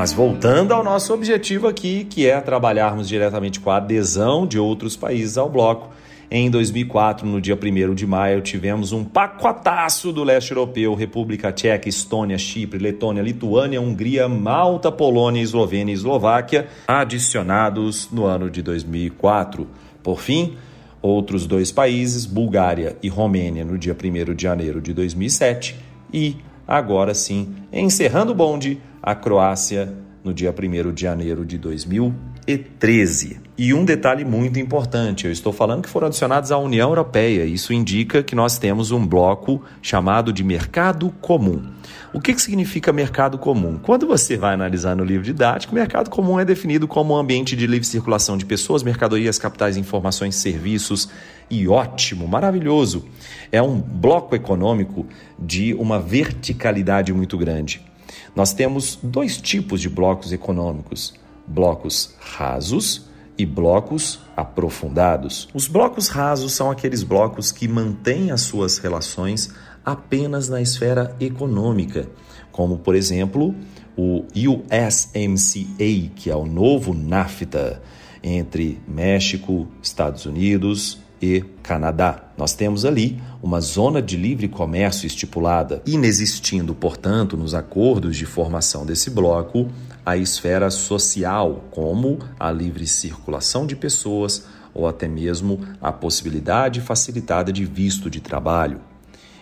Mas 0.05 0.12
voltando 0.12 0.75
ao 0.75 0.85
nosso 0.85 1.14
objetivo 1.14 1.67
aqui, 1.67 2.05
que 2.05 2.27
é 2.27 2.38
trabalharmos 2.38 3.09
diretamente 3.09 3.59
com 3.59 3.71
a 3.71 3.79
adesão 3.79 4.47
de 4.47 4.59
outros 4.59 4.99
países 4.99 5.38
ao 5.38 5.49
bloco. 5.49 5.88
Em 6.31 6.51
2004, 6.51 7.27
no 7.27 7.40
dia 7.40 7.55
1 7.55 7.95
de 7.95 8.07
maio, 8.07 8.43
tivemos 8.43 8.93
um 8.93 9.03
pacotaço 9.03 10.12
do 10.12 10.23
leste 10.23 10.51
europeu, 10.51 10.93
República 10.95 11.51
Tcheca, 11.51 11.88
Estônia, 11.88 12.37
Chipre, 12.37 12.79
Letônia, 12.79 13.23
Lituânia, 13.23 13.81
Hungria, 13.81 14.29
Malta, 14.29 14.93
Polônia, 14.93 15.40
Eslovênia 15.40 15.93
e 15.93 15.95
Eslováquia, 15.95 16.69
adicionados 16.87 18.11
no 18.12 18.27
ano 18.27 18.51
de 18.51 18.61
2004. 18.61 19.67
Por 20.03 20.21
fim, 20.21 20.55
outros 21.01 21.47
dois 21.47 21.73
países, 21.73 22.27
Bulgária 22.27 22.95
e 23.03 23.09
Romênia, 23.09 23.64
no 23.64 23.79
dia 23.79 23.97
1 23.99 24.35
de 24.35 24.43
janeiro 24.43 24.83
de 24.83 24.93
2007 24.93 25.75
e 26.12 26.37
agora 26.69 27.14
sim, 27.14 27.55
encerrando 27.73 28.33
o 28.33 28.35
bonde, 28.35 28.79
a 29.05 29.14
Croácia 29.14 29.93
no 30.25 30.33
dia 30.33 30.51
1 30.51 30.93
de 30.95 31.03
janeiro 31.03 31.45
de 31.45 31.59
2013. 31.59 33.38
E 33.59 33.75
um 33.75 33.85
detalhe 33.85 34.25
muito 34.25 34.59
importante: 34.59 35.27
eu 35.27 35.31
estou 35.31 35.53
falando 35.53 35.83
que 35.83 35.90
foram 35.90 36.07
adicionados 36.07 36.51
à 36.51 36.57
União 36.57 36.88
Europeia. 36.88 37.45
Isso 37.45 37.75
indica 37.75 38.23
que 38.23 38.35
nós 38.35 38.59
temos 38.59 38.90
um 38.90 39.07
bloco 39.07 39.62
chamado 39.83 40.33
de 40.33 40.43
mercado 40.43 41.11
comum. 41.21 41.71
O 42.14 42.21
que, 42.21 42.33
que 42.33 42.40
significa 42.40 42.95
mercado 42.95 43.37
comum? 43.37 43.79
Quando 43.79 44.07
você 44.07 44.38
vai 44.38 44.55
analisar 44.55 44.97
no 44.97 45.05
livro 45.05 45.25
didático, 45.25 45.75
mercado 45.75 46.09
comum 46.09 46.40
é 46.40 46.45
definido 46.45 46.88
como 46.88 47.12
um 47.12 47.19
ambiente 47.19 47.55
de 47.55 47.67
livre 47.67 47.87
circulação 47.87 48.38
de 48.38 48.47
pessoas, 48.47 48.83
mercadorias, 48.83 49.38
capitais, 49.38 49.77
informações, 49.77 50.37
serviços. 50.37 51.11
E 51.51 51.69
ótimo, 51.69 52.27
maravilhoso. 52.27 53.05
É 53.53 53.61
um 53.61 53.79
bloco 53.79 54.35
econômico 54.35 55.07
de 55.38 55.75
uma 55.75 56.01
verticalidade 56.01 57.12
muito 57.12 57.37
grande. 57.37 57.83
Nós 58.35 58.53
temos 58.53 58.99
dois 59.03 59.37
tipos 59.37 59.81
de 59.81 59.88
blocos 59.88 60.33
econômicos: 60.33 61.14
blocos 61.47 62.14
rasos 62.18 63.07
e 63.37 63.44
blocos 63.44 64.20
aprofundados. 64.37 65.49
Os 65.55 65.68
blocos 65.68 66.09
rasos 66.09 66.53
são 66.53 66.70
aqueles 66.70 67.03
blocos 67.03 67.53
que 67.53 67.68
mantêm 67.68 68.31
as 68.31 68.42
suas 68.42 68.79
relações 68.79 69.51
apenas 69.85 70.49
na 70.49 70.61
esfera 70.62 71.14
econômica, 71.20 72.09
como 72.51 72.79
por 72.79 72.94
exemplo 72.94 73.55
o 73.97 74.25
USMCA, 74.35 76.11
que 76.16 76.31
é 76.31 76.37
o 76.37 76.47
novo 76.47 76.94
NAFTA 76.94 77.83
entre 78.23 78.81
México, 78.88 79.68
Estados 79.83 80.25
Unidos, 80.25 81.04
e 81.25 81.41
Canadá. 81.63 82.23
Nós 82.37 82.53
temos 82.53 82.85
ali 82.85 83.19
uma 83.43 83.59
zona 83.59 84.03
de 84.03 84.15
livre 84.15 84.47
comércio 84.47 85.07
estipulada, 85.07 85.81
inexistindo, 85.87 86.75
portanto, 86.75 87.35
nos 87.35 87.55
acordos 87.55 88.17
de 88.17 88.27
formação 88.27 88.85
desse 88.85 89.09
bloco, 89.09 89.71
a 90.05 90.19
esfera 90.19 90.71
social, 90.71 91.65
como 91.71 92.19
a 92.39 92.51
livre 92.51 92.87
circulação 92.87 93.67
de 93.67 93.75
pessoas 93.75 94.45
ou 94.75 94.87
até 94.87 95.09
mesmo 95.09 95.61
a 95.81 95.91
possibilidade 95.91 96.83
facilitada 96.83 97.51
de 97.51 97.65
visto 97.65 98.11
de 98.11 98.21
trabalho. 98.21 98.81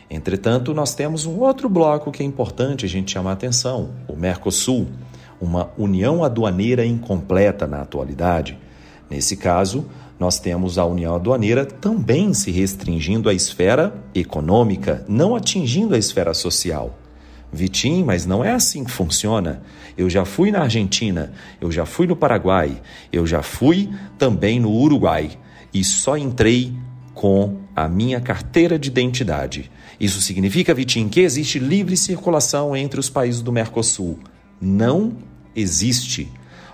Entretanto, 0.09 0.73
nós 0.73 0.95
temos 0.95 1.27
um 1.27 1.41
outro 1.41 1.69
bloco 1.69 2.13
que 2.13 2.23
é 2.23 2.27
importante 2.27 2.85
a 2.85 2.89
gente 2.89 3.11
chamar 3.11 3.31
a 3.31 3.33
atenção: 3.33 3.91
o 4.07 4.15
Mercosul, 4.15 4.87
uma 5.41 5.71
união 5.77 6.23
aduaneira 6.23 6.87
incompleta 6.87 7.67
na 7.67 7.81
atualidade. 7.81 8.57
Nesse 9.11 9.37
caso, 9.37 9.87
nós 10.23 10.39
temos 10.39 10.79
a 10.79 10.87
União 10.87 11.17
Aduaneira 11.17 11.67
também 11.67 12.33
se 12.33 12.53
restringindo 12.53 13.29
à 13.29 13.35
esfera 13.35 13.93
econômica, 14.15 15.05
não 15.09 15.35
atingindo 15.35 15.97
a 15.97 15.99
esfera 15.99 16.33
social. 16.33 16.97
Vitim, 17.53 18.05
mas 18.05 18.25
não 18.25 18.45
é 18.45 18.53
assim 18.53 18.85
que 18.85 18.91
funciona. 18.93 19.65
Eu 19.99 20.09
já 20.09 20.25
fui 20.25 20.53
na 20.53 20.61
Argentina, 20.61 21.33
eu 21.61 21.73
já 21.73 21.85
fui 21.85 22.07
no 22.07 22.15
Paraguai, 22.15 22.81
eu 23.13 23.27
já 23.27 23.43
fui 23.43 23.91
também 24.17 24.61
no 24.61 24.71
Uruguai 24.71 25.33
e 25.75 25.83
só 25.83 26.17
entrei 26.17 26.73
com 27.15 27.57
a 27.75 27.89
minha 27.89 28.21
carteira 28.21 28.79
de 28.79 28.91
identidade. 28.91 29.73
Isso 29.99 30.21
significa, 30.21 30.73
Vitim, 30.73 31.09
que 31.09 31.19
existe 31.19 31.59
livre 31.59 31.97
circulação 31.97 32.77
entre 32.77 33.01
os 33.01 33.11
países 33.11 33.43
do 33.43 33.51
Mercosul. 33.51 34.21
Não 34.61 35.17
existe. 35.53 36.31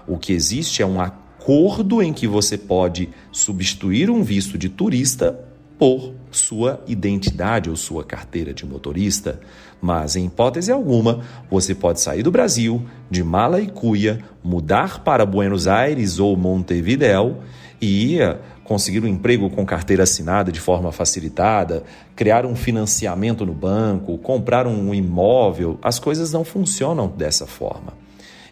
O 0.07 0.19
que 0.19 0.35
existe 0.35 0.83
é 0.83 0.87
um 0.87 1.01
acordo 1.01 1.28
acordo 1.49 2.03
em 2.03 2.13
que 2.13 2.27
você 2.27 2.59
pode 2.59 3.09
substituir 3.33 4.11
um 4.11 4.23
visto 4.23 4.59
de 4.59 4.69
turista 4.69 5.41
por 5.79 6.13
sua 6.31 6.85
identidade 6.87 7.71
ou 7.71 7.77
sua 7.77 8.05
carteira 8.05 8.53
de 8.53 8.67
motorista. 8.67 9.41
Mas, 9.81 10.15
em 10.15 10.27
hipótese 10.27 10.71
alguma, 10.71 11.21
você 11.51 11.75
pode 11.75 12.03
sair 12.03 12.23
do 12.23 12.31
Brasil, 12.31 12.85
de 13.11 13.25
mala 13.25 13.63
e 13.63 13.67
cuia, 13.67 14.23
mudar 14.45 15.03
para 15.03 15.25
Buenos 15.25 15.67
Aires 15.67 16.19
ou 16.19 16.37
Montevideo 16.37 17.39
e 17.81 18.19
conseguir 18.63 19.03
um 19.03 19.09
emprego 19.09 19.49
com 19.49 19.65
carteira 19.65 20.03
assinada 20.03 20.53
de 20.53 20.61
forma 20.61 20.93
facilitada, 20.93 21.83
criar 22.15 22.45
um 22.45 22.55
financiamento 22.55 23.47
no 23.47 23.55
banco, 23.55 24.19
comprar 24.19 24.67
um 24.67 24.93
imóvel. 24.93 25.79
As 25.81 25.99
coisas 25.99 26.31
não 26.31 26.45
funcionam 26.45 27.09
dessa 27.09 27.47
forma. 27.47 28.08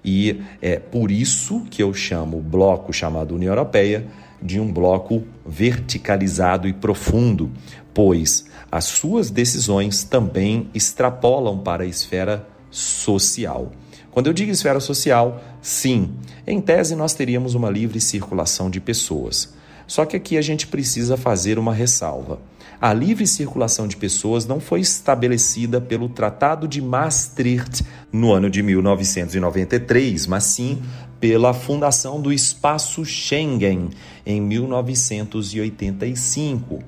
E 0.07 0.41
é 0.63 0.79
por 0.79 1.11
isso 1.11 1.67
que 1.69 1.83
eu 1.83 1.93
chamo 1.93 2.39
o 2.39 2.43
bloco 2.43 2.93
chamado 2.93 3.35
União 3.35 3.51
Europeia 3.51 4.07
de 4.41 4.61
um 4.61 4.73
bloco 4.73 5.25
verticalizado 5.45 6.69
e 6.69 6.73
profundo, 6.73 7.51
pois 7.93 8.47
as 8.71 8.85
suas 8.85 9.31
decisões 9.31 10.05
também 10.05 10.71
extrapolam 10.73 11.59
para 11.59 11.83
a 11.83 11.87
esfera 11.87 12.47
social. 12.71 13.73
Quando 14.13 14.29
eu 14.29 14.33
digo 14.33 14.53
esfera 14.53 14.79
social, 14.79 15.43
sim, 15.61 16.15
em 16.47 16.61
tese 16.61 16.95
nós 16.95 17.13
teríamos 17.13 17.55
uma 17.55 17.69
livre 17.69 18.01
circulação 18.01 18.71
de 18.71 18.81
pessoas. 18.81 19.55
Só 19.89 20.05
que 20.05 20.17
aqui 20.17 20.39
a 20.39 20.43
gente 20.43 20.69
precisa 20.69 21.17
fazer 21.17 21.59
uma 21.59 21.75
ressalva. 21.75 22.39
A 22.81 22.93
livre 22.93 23.27
circulação 23.27 23.89
de 23.89 23.97
pessoas 23.97 24.45
não 24.45 24.61
foi 24.61 24.81
estabelecida 24.81 25.81
pelo 25.81 26.11
Tratado 26.11 26.69
de 26.69 26.83
Maastricht 26.83 27.83
no 28.13 28.33
ano 28.33 28.51
de 28.51 28.63
1993, 28.63 30.27
mas 30.27 30.45
sim 30.45 30.83
pela 31.19 31.55
fundação 31.55 32.21
do 32.21 32.31
Espaço 32.33 33.05
Schengen 33.05 33.89
em 34.27 34.41
1985. 34.41 36.83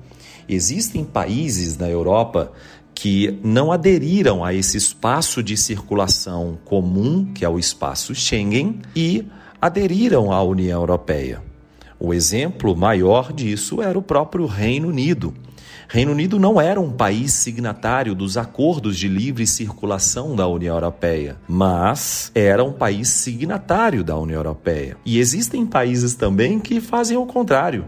Existem 0.47 1.03
países 1.03 1.77
na 1.77 1.89
Europa 1.89 2.53
que 2.93 3.39
não 3.43 3.71
aderiram 3.71 4.43
a 4.43 4.53
esse 4.53 4.77
espaço 4.77 5.41
de 5.41 5.55
circulação 5.55 6.59
comum, 6.65 7.31
que 7.33 7.45
é 7.45 7.49
o 7.49 7.57
espaço 7.57 8.13
Schengen, 8.13 8.81
e 8.95 9.25
aderiram 9.61 10.31
à 10.31 10.41
União 10.43 10.81
Europeia. 10.81 11.41
O 11.99 12.13
exemplo 12.13 12.75
maior 12.75 13.33
disso 13.33 13.81
era 13.81 13.97
o 13.97 14.01
próprio 14.01 14.45
Reino 14.45 14.89
Unido. 14.89 15.33
Reino 15.91 16.11
Unido 16.11 16.37
não 16.37 16.61
era 16.61 16.79
um 16.79 16.91
país 16.91 17.33
signatário 17.33 18.13
dos 18.13 18.37
acordos 18.37 18.95
de 18.95 19.07
livre 19.07 19.47
circulação 19.47 20.35
da 20.35 20.47
União 20.47 20.75
Europeia, 20.75 21.35
mas 21.47 22.31
era 22.35 22.63
um 22.63 22.71
país 22.71 23.09
signatário 23.09 24.03
da 24.03 24.15
União 24.15 24.37
Europeia. 24.37 24.97
E 25.03 25.17
existem 25.17 25.65
países 25.65 26.13
também 26.13 26.59
que 26.59 26.79
fazem 26.79 27.17
o 27.17 27.25
contrário. 27.25 27.85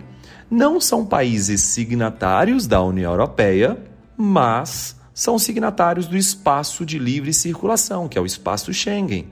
Não 0.50 0.82
são 0.82 1.06
países 1.06 1.62
signatários 1.62 2.66
da 2.66 2.82
União 2.82 3.12
Europeia, 3.12 3.78
mas 4.18 4.96
são 5.14 5.38
signatários 5.38 6.08
do 6.08 6.18
espaço 6.18 6.84
de 6.84 6.98
livre 6.98 7.32
circulação, 7.32 8.08
que 8.08 8.18
é 8.18 8.22
o 8.22 8.26
espaço 8.26 8.74
Schengen. 8.74 9.28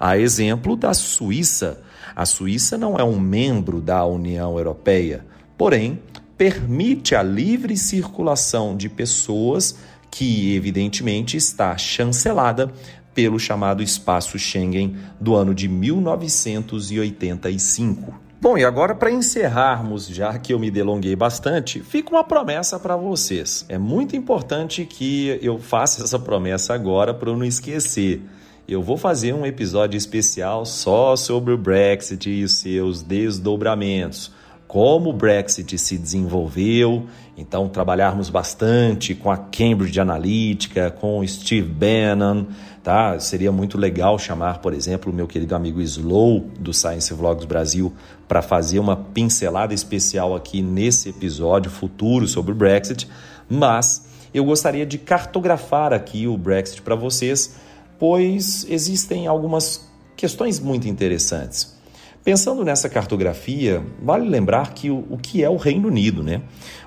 A 0.00 0.16
exemplo 0.16 0.76
da 0.76 0.94
Suíça, 0.94 1.82
a 2.16 2.24
Suíça 2.24 2.78
não 2.78 2.96
é 2.96 3.04
um 3.04 3.20
membro 3.20 3.82
da 3.82 4.02
União 4.06 4.56
Europeia, 4.56 5.26
porém 5.58 6.00
permite 6.36 7.14
a 7.14 7.22
livre 7.22 7.76
circulação 7.76 8.76
de 8.76 8.88
pessoas 8.88 9.76
que, 10.10 10.54
evidentemente, 10.54 11.36
está 11.36 11.76
chancelada 11.76 12.72
pelo 13.14 13.38
chamado 13.38 13.82
Espaço 13.82 14.38
Schengen 14.38 14.96
do 15.20 15.34
ano 15.34 15.54
de 15.54 15.68
1985. 15.68 18.22
Bom, 18.40 18.56
e 18.58 18.64
agora 18.64 18.94
para 18.94 19.10
encerrarmos, 19.10 20.06
já 20.06 20.38
que 20.38 20.52
eu 20.52 20.58
me 20.58 20.70
delonguei 20.70 21.16
bastante, 21.16 21.80
fica 21.80 22.10
uma 22.10 22.24
promessa 22.24 22.78
para 22.78 22.96
vocês. 22.96 23.64
É 23.68 23.78
muito 23.78 24.16
importante 24.16 24.84
que 24.84 25.38
eu 25.40 25.58
faça 25.58 26.04
essa 26.04 26.18
promessa 26.18 26.74
agora 26.74 27.14
para 27.14 27.30
eu 27.30 27.36
não 27.36 27.44
esquecer 27.44 28.20
eu 28.66 28.82
vou 28.82 28.96
fazer 28.96 29.34
um 29.34 29.44
episódio 29.44 29.98
especial 29.98 30.64
só 30.64 31.16
sobre 31.16 31.52
o 31.52 31.58
Brexit 31.58 32.30
e 32.30 32.48
seus 32.48 33.02
desdobramentos. 33.02 34.32
Como 34.74 35.10
o 35.10 35.12
Brexit 35.12 35.78
se 35.78 35.96
desenvolveu, 35.96 37.06
então 37.38 37.68
trabalharmos 37.68 38.28
bastante 38.28 39.14
com 39.14 39.30
a 39.30 39.36
Cambridge 39.36 40.00
Analytica, 40.00 40.90
com 40.90 41.20
o 41.20 41.28
Steve 41.28 41.68
Bannon, 41.68 42.46
tá? 42.82 43.20
Seria 43.20 43.52
muito 43.52 43.78
legal 43.78 44.18
chamar, 44.18 44.58
por 44.58 44.74
exemplo, 44.74 45.12
o 45.12 45.14
meu 45.14 45.28
querido 45.28 45.54
amigo 45.54 45.80
Slow 45.80 46.40
do 46.58 46.74
Science 46.74 47.14
Vlogs 47.14 47.44
Brasil 47.44 47.92
para 48.26 48.42
fazer 48.42 48.80
uma 48.80 48.96
pincelada 48.96 49.72
especial 49.72 50.34
aqui 50.34 50.60
nesse 50.60 51.10
episódio 51.10 51.70
futuro 51.70 52.26
sobre 52.26 52.50
o 52.50 52.56
Brexit, 52.56 53.08
mas 53.48 54.04
eu 54.34 54.44
gostaria 54.44 54.84
de 54.84 54.98
cartografar 54.98 55.92
aqui 55.92 56.26
o 56.26 56.36
Brexit 56.36 56.82
para 56.82 56.96
vocês 56.96 57.54
pois 57.96 58.66
existem 58.68 59.28
algumas 59.28 59.88
questões 60.16 60.58
muito 60.58 60.88
interessantes. 60.88 61.73
Pensando 62.24 62.64
nessa 62.64 62.88
cartografia, 62.88 63.84
vale 64.02 64.26
lembrar 64.26 64.72
que 64.72 64.90
o, 64.90 65.04
o 65.10 65.18
que 65.18 65.44
é 65.44 65.50
o 65.50 65.56
Reino 65.56 65.88
Unido, 65.88 66.22
né? 66.22 66.40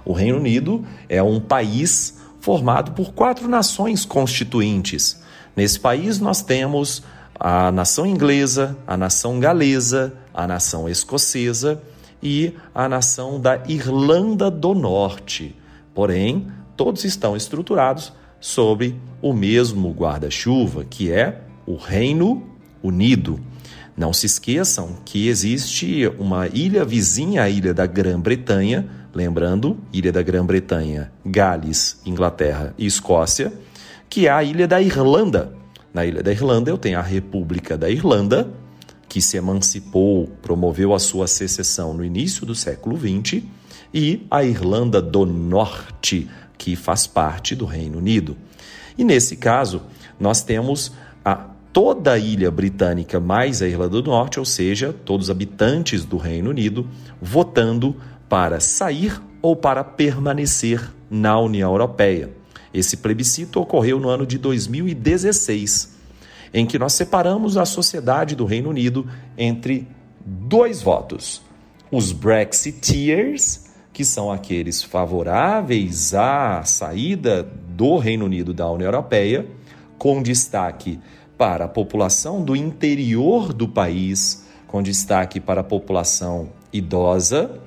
O 0.03 0.11
Reino 0.11 0.39
Unido 0.39 0.83
é 1.07 1.21
um 1.21 1.39
país 1.39 2.17
formado 2.39 2.93
por 2.93 3.13
quatro 3.13 3.47
nações 3.47 4.03
constituintes. 4.03 5.21
Nesse 5.55 5.79
país 5.79 6.19
nós 6.19 6.41
temos 6.41 7.03
a 7.39 7.71
nação 7.71 8.07
inglesa, 8.07 8.75
a 8.87 8.97
nação 8.97 9.39
galesa, 9.39 10.11
a 10.33 10.47
nação 10.47 10.89
escocesa 10.89 11.79
e 12.21 12.53
a 12.73 12.89
nação 12.89 13.39
da 13.39 13.61
Irlanda 13.67 14.49
do 14.49 14.73
Norte. 14.73 15.55
Porém, 15.93 16.47
todos 16.75 17.03
estão 17.03 17.37
estruturados 17.37 18.11
sobre 18.39 18.95
o 19.21 19.33
mesmo 19.33 19.91
guarda-chuva, 19.91 20.83
que 20.83 21.11
é 21.11 21.41
o 21.65 21.75
Reino 21.75 22.43
Unido. 22.81 23.39
Não 23.97 24.13
se 24.13 24.27
esqueçam 24.27 24.95
que 25.03 25.27
existe 25.27 26.05
uma 26.19 26.47
ilha 26.47 26.85
vizinha 26.85 27.41
à 27.41 27.49
ilha 27.49 27.73
da 27.73 27.87
Grã-Bretanha, 27.87 28.87
lembrando, 29.11 29.75
ilha 29.91 30.11
da 30.11 30.21
Grã-Bretanha, 30.21 31.11
Gales, 31.25 31.99
Inglaterra 32.05 32.75
e 32.77 32.85
Escócia, 32.85 33.51
que 34.07 34.27
é 34.27 34.29
a 34.29 34.43
ilha 34.43 34.67
da 34.67 34.79
Irlanda. 34.79 35.51
Na 35.91 36.05
ilha 36.05 36.21
da 36.21 36.31
Irlanda 36.31 36.69
eu 36.69 36.77
tenho 36.77 36.99
a 36.99 37.01
República 37.01 37.75
da 37.75 37.89
Irlanda, 37.89 38.47
que 39.09 39.19
se 39.19 39.35
emancipou, 39.35 40.27
promoveu 40.43 40.93
a 40.93 40.99
sua 40.99 41.25
secessão 41.25 41.91
no 41.91 42.05
início 42.05 42.45
do 42.45 42.53
século 42.53 42.99
XX, 42.99 43.41
e 43.91 44.27
a 44.29 44.43
Irlanda 44.43 45.01
do 45.01 45.25
Norte, 45.25 46.29
que 46.55 46.75
faz 46.75 47.07
parte 47.07 47.55
do 47.55 47.65
Reino 47.65 47.97
Unido. 47.97 48.37
E 48.95 49.03
nesse 49.03 49.37
caso, 49.37 49.81
nós 50.19 50.43
temos 50.43 50.91
a 51.25 51.56
toda 51.77 52.13
a 52.13 52.17
ilha 52.17 52.49
britânica 52.49 53.19
mais 53.19 53.61
a 53.61 53.67
Irlanda 53.67 54.01
do 54.01 54.09
Norte, 54.09 54.39
ou 54.39 54.45
seja, 54.45 54.91
todos 55.05 55.27
os 55.27 55.29
habitantes 55.29 56.03
do 56.03 56.17
Reino 56.17 56.49
Unido, 56.49 56.87
votando 57.21 57.95
para 58.27 58.59
sair 58.59 59.21
ou 59.43 59.55
para 59.55 59.83
permanecer 59.83 60.91
na 61.07 61.39
União 61.39 61.71
Europeia. 61.71 62.31
Esse 62.73 62.97
plebiscito 62.97 63.61
ocorreu 63.61 63.99
no 63.99 64.09
ano 64.09 64.25
de 64.25 64.39
2016, 64.39 65.95
em 66.51 66.65
que 66.65 66.79
nós 66.79 66.93
separamos 66.93 67.57
a 67.57 67.63
sociedade 67.63 68.35
do 68.35 68.45
Reino 68.45 68.71
Unido 68.71 69.07
entre 69.37 69.87
dois 70.25 70.81
votos: 70.81 71.43
os 71.91 72.11
Brexiteers 72.11 73.67
que 73.93 74.03
são 74.03 74.31
aqueles 74.31 74.81
favoráveis 74.81 76.15
à 76.15 76.63
saída 76.63 77.47
do 77.69 77.97
Reino 77.97 78.25
Unido 78.25 78.51
da 78.51 78.67
União 78.67 78.87
Europeia, 78.87 79.45
com 79.99 80.23
destaque 80.23 80.99
para 81.37 81.65
a 81.65 81.67
população 81.67 82.43
do 82.43 82.55
interior 82.55 83.53
do 83.53 83.67
país, 83.67 84.45
com 84.67 84.81
destaque 84.81 85.39
para 85.39 85.61
a 85.61 85.63
população 85.63 86.49
idosa, 86.73 87.59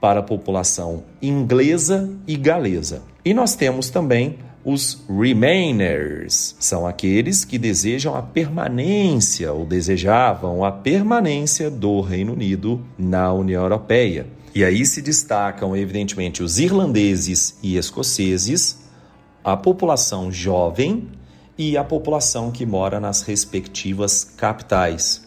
para 0.00 0.20
a 0.20 0.22
população 0.22 1.04
inglesa 1.20 2.10
e 2.26 2.36
galesa. 2.36 3.02
E 3.24 3.34
nós 3.34 3.54
temos 3.54 3.90
também 3.90 4.38
os 4.64 5.02
Remainers, 5.08 6.54
são 6.58 6.86
aqueles 6.86 7.44
que 7.44 7.58
desejam 7.58 8.14
a 8.14 8.22
permanência 8.22 9.52
ou 9.52 9.64
desejavam 9.64 10.64
a 10.64 10.70
permanência 10.70 11.70
do 11.70 12.00
Reino 12.00 12.32
Unido 12.32 12.84
na 12.98 13.32
União 13.32 13.62
Europeia. 13.62 14.26
E 14.54 14.64
aí 14.64 14.84
se 14.84 15.00
destacam, 15.00 15.76
evidentemente, 15.76 16.42
os 16.42 16.58
irlandeses 16.58 17.58
e 17.62 17.76
escoceses, 17.76 18.78
a 19.44 19.56
população 19.56 20.30
jovem 20.32 21.08
e 21.58 21.76
a 21.76 21.82
população 21.82 22.52
que 22.52 22.64
mora 22.64 23.00
nas 23.00 23.22
respectivas 23.22 24.22
capitais. 24.22 25.26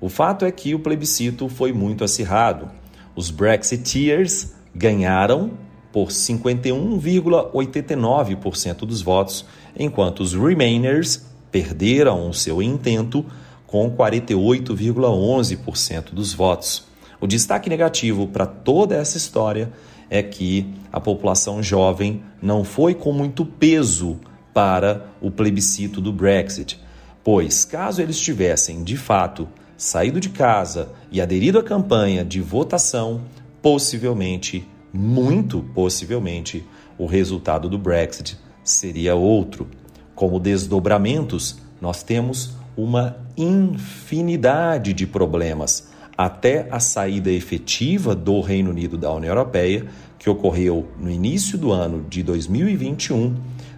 O 0.00 0.08
fato 0.08 0.46
é 0.46 0.50
que 0.50 0.74
o 0.74 0.78
plebiscito 0.78 1.46
foi 1.48 1.72
muito 1.72 2.02
acirrado. 2.02 2.70
Os 3.14 3.30
Brexiteers 3.30 4.54
ganharam 4.74 5.50
por 5.92 6.08
51,89% 6.08 8.86
dos 8.86 9.02
votos, 9.02 9.44
enquanto 9.78 10.20
os 10.20 10.32
Remainers 10.34 11.26
perderam 11.50 12.28
o 12.28 12.34
seu 12.34 12.62
intento 12.62 13.24
com 13.66 13.90
48,11% 13.90 16.12
dos 16.12 16.32
votos. 16.32 16.86
O 17.20 17.26
destaque 17.26 17.68
negativo 17.70 18.26
para 18.26 18.46
toda 18.46 18.94
essa 18.94 19.16
história 19.16 19.72
é 20.08 20.22
que 20.22 20.72
a 20.92 21.00
população 21.00 21.60
jovem 21.62 22.22
não 22.40 22.62
foi 22.62 22.94
com 22.94 23.12
muito 23.12 23.44
peso 23.44 24.20
para 24.56 25.10
o 25.20 25.30
plebiscito 25.30 26.00
do 26.00 26.10
Brexit, 26.10 26.80
pois 27.22 27.62
caso 27.62 28.00
eles 28.00 28.18
tivessem, 28.18 28.82
de 28.82 28.96
fato, 28.96 29.46
saído 29.76 30.18
de 30.18 30.30
casa 30.30 30.88
e 31.12 31.20
aderido 31.20 31.58
à 31.58 31.62
campanha 31.62 32.24
de 32.24 32.40
votação, 32.40 33.20
possivelmente, 33.60 34.66
muito 34.90 35.60
possivelmente, 35.74 36.64
o 36.96 37.04
resultado 37.04 37.68
do 37.68 37.76
Brexit 37.76 38.38
seria 38.64 39.14
outro. 39.14 39.68
Como 40.14 40.40
desdobramentos, 40.40 41.58
nós 41.78 42.02
temos 42.02 42.54
uma 42.74 43.18
infinidade 43.36 44.94
de 44.94 45.06
problemas 45.06 45.90
até 46.16 46.66
a 46.70 46.80
saída 46.80 47.30
efetiva 47.30 48.14
do 48.14 48.40
Reino 48.40 48.70
Unido 48.70 48.96
da 48.96 49.12
União 49.12 49.32
Europeia, 49.32 49.84
que 50.18 50.30
ocorreu 50.30 50.88
no 50.98 51.10
início 51.10 51.58
do 51.58 51.72
ano 51.72 52.06
de 52.08 52.22
2021, 52.22 53.36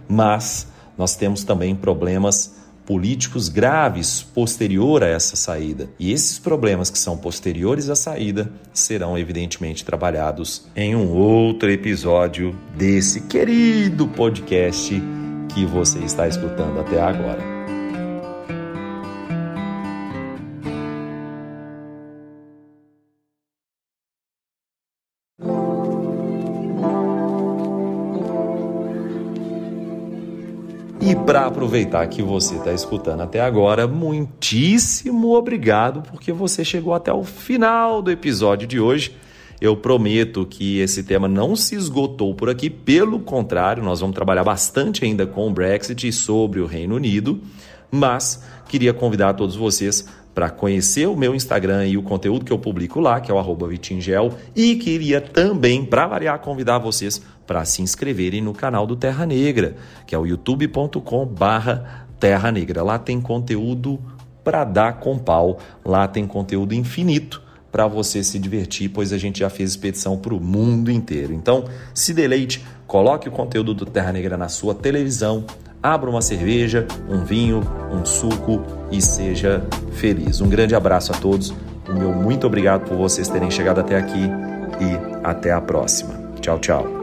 mas 0.09 0.67
nós 0.97 1.15
temos 1.15 1.43
também 1.43 1.75
problemas 1.75 2.57
políticos 2.89 3.49
graves 3.49 4.23
posterior 4.23 5.03
a 5.03 5.07
essa 5.07 5.35
saída. 5.35 5.87
E 5.99 6.11
esses 6.11 6.39
problemas 6.39 6.89
que 6.89 6.97
são 6.97 7.15
posteriores 7.15 7.87
à 7.87 7.95
saída 7.95 8.51
serão 8.73 9.15
evidentemente 9.15 9.85
trabalhados 9.85 10.65
em 10.75 10.95
um 10.95 11.11
outro 11.11 11.69
episódio 11.69 12.57
desse 12.75 13.21
querido 13.21 14.07
podcast 14.07 14.99
que 15.53 15.65
você 15.67 15.99
está 15.99 16.27
escutando 16.27 16.79
até 16.79 16.99
agora. 16.99 17.48
Para 31.29 31.45
aproveitar 31.45 32.07
que 32.07 32.23
você 32.23 32.55
está 32.55 32.73
escutando 32.73 33.21
até 33.21 33.39
agora, 33.39 33.87
muitíssimo 33.87 35.35
obrigado 35.35 36.01
porque 36.09 36.31
você 36.31 36.65
chegou 36.65 36.91
até 36.91 37.13
o 37.13 37.23
final 37.23 38.01
do 38.01 38.09
episódio 38.09 38.67
de 38.67 38.79
hoje. 38.79 39.15
Eu 39.61 39.77
prometo 39.77 40.43
que 40.43 40.79
esse 40.79 41.03
tema 41.03 41.27
não 41.27 41.55
se 41.55 41.75
esgotou 41.75 42.33
por 42.33 42.49
aqui, 42.49 42.67
pelo 42.67 43.19
contrário, 43.19 43.83
nós 43.83 43.99
vamos 43.99 44.15
trabalhar 44.15 44.43
bastante 44.43 45.05
ainda 45.05 45.27
com 45.27 45.47
o 45.47 45.51
Brexit 45.51 46.07
e 46.07 46.11
sobre 46.11 46.61
o 46.61 46.65
Reino 46.65 46.95
Unido, 46.95 47.39
mas 47.91 48.43
queria 48.67 48.91
convidar 48.91 49.35
todos 49.35 49.55
vocês 49.55 50.07
para 50.33 50.49
conhecer 50.49 51.07
o 51.07 51.15
meu 51.15 51.35
Instagram 51.35 51.85
e 51.85 51.95
o 51.95 52.01
conteúdo 52.01 52.43
que 52.43 52.51
eu 52.51 52.57
publico 52.57 52.99
lá, 52.99 53.21
que 53.21 53.29
é 53.29 53.33
o 53.35 53.67
Vitingel, 53.67 54.33
e 54.55 54.77
queria 54.77 55.21
também, 55.21 55.85
para 55.85 56.07
variar, 56.07 56.39
convidar 56.39 56.79
vocês 56.79 57.21
para 57.49 57.65
se 57.65 57.81
inscreverem 57.81 58.43
no 58.43 58.53
canal 58.53 58.85
do 58.85 58.95
Terra 58.95 59.25
Negra, 59.25 59.75
que 60.05 60.13
é 60.13 60.17
o 60.19 60.23
youtube.com 60.27 61.25
barra 61.25 62.05
Terra 62.19 62.51
Negra. 62.51 62.83
Lá 62.83 62.99
tem 62.99 63.19
conteúdo 63.19 63.99
para 64.43 64.63
dar 64.63 64.99
com 64.99 65.17
pau, 65.17 65.57
lá 65.83 66.07
tem 66.07 66.27
conteúdo 66.27 66.75
infinito 66.75 67.41
para 67.71 67.87
você 67.87 68.23
se 68.23 68.37
divertir, 68.37 68.89
pois 68.89 69.11
a 69.11 69.17
gente 69.17 69.39
já 69.39 69.49
fez 69.49 69.71
expedição 69.71 70.15
para 70.15 70.31
o 70.35 70.39
mundo 70.39 70.91
inteiro. 70.91 71.33
Então, 71.33 71.65
se 71.91 72.13
deleite, 72.13 72.63
coloque 72.85 73.27
o 73.27 73.31
conteúdo 73.31 73.73
do 73.73 73.85
Terra 73.87 74.11
Negra 74.11 74.37
na 74.37 74.47
sua 74.47 74.75
televisão, 74.75 75.43
abra 75.81 76.07
uma 76.07 76.21
cerveja, 76.21 76.87
um 77.09 77.25
vinho, 77.25 77.63
um 77.91 78.05
suco 78.05 78.61
e 78.91 79.01
seja 79.01 79.65
feliz. 79.93 80.39
Um 80.39 80.49
grande 80.49 80.75
abraço 80.75 81.11
a 81.11 81.15
todos. 81.15 81.51
O 81.89 81.93
meu 81.93 82.13
muito 82.13 82.45
obrigado 82.45 82.87
por 82.87 82.95
vocês 82.95 83.27
terem 83.27 83.49
chegado 83.49 83.79
até 83.79 83.97
aqui 83.97 84.21
e 84.21 85.23
até 85.23 85.51
a 85.51 85.59
próxima. 85.59 86.13
Tchau, 86.39 86.59
tchau. 86.59 86.98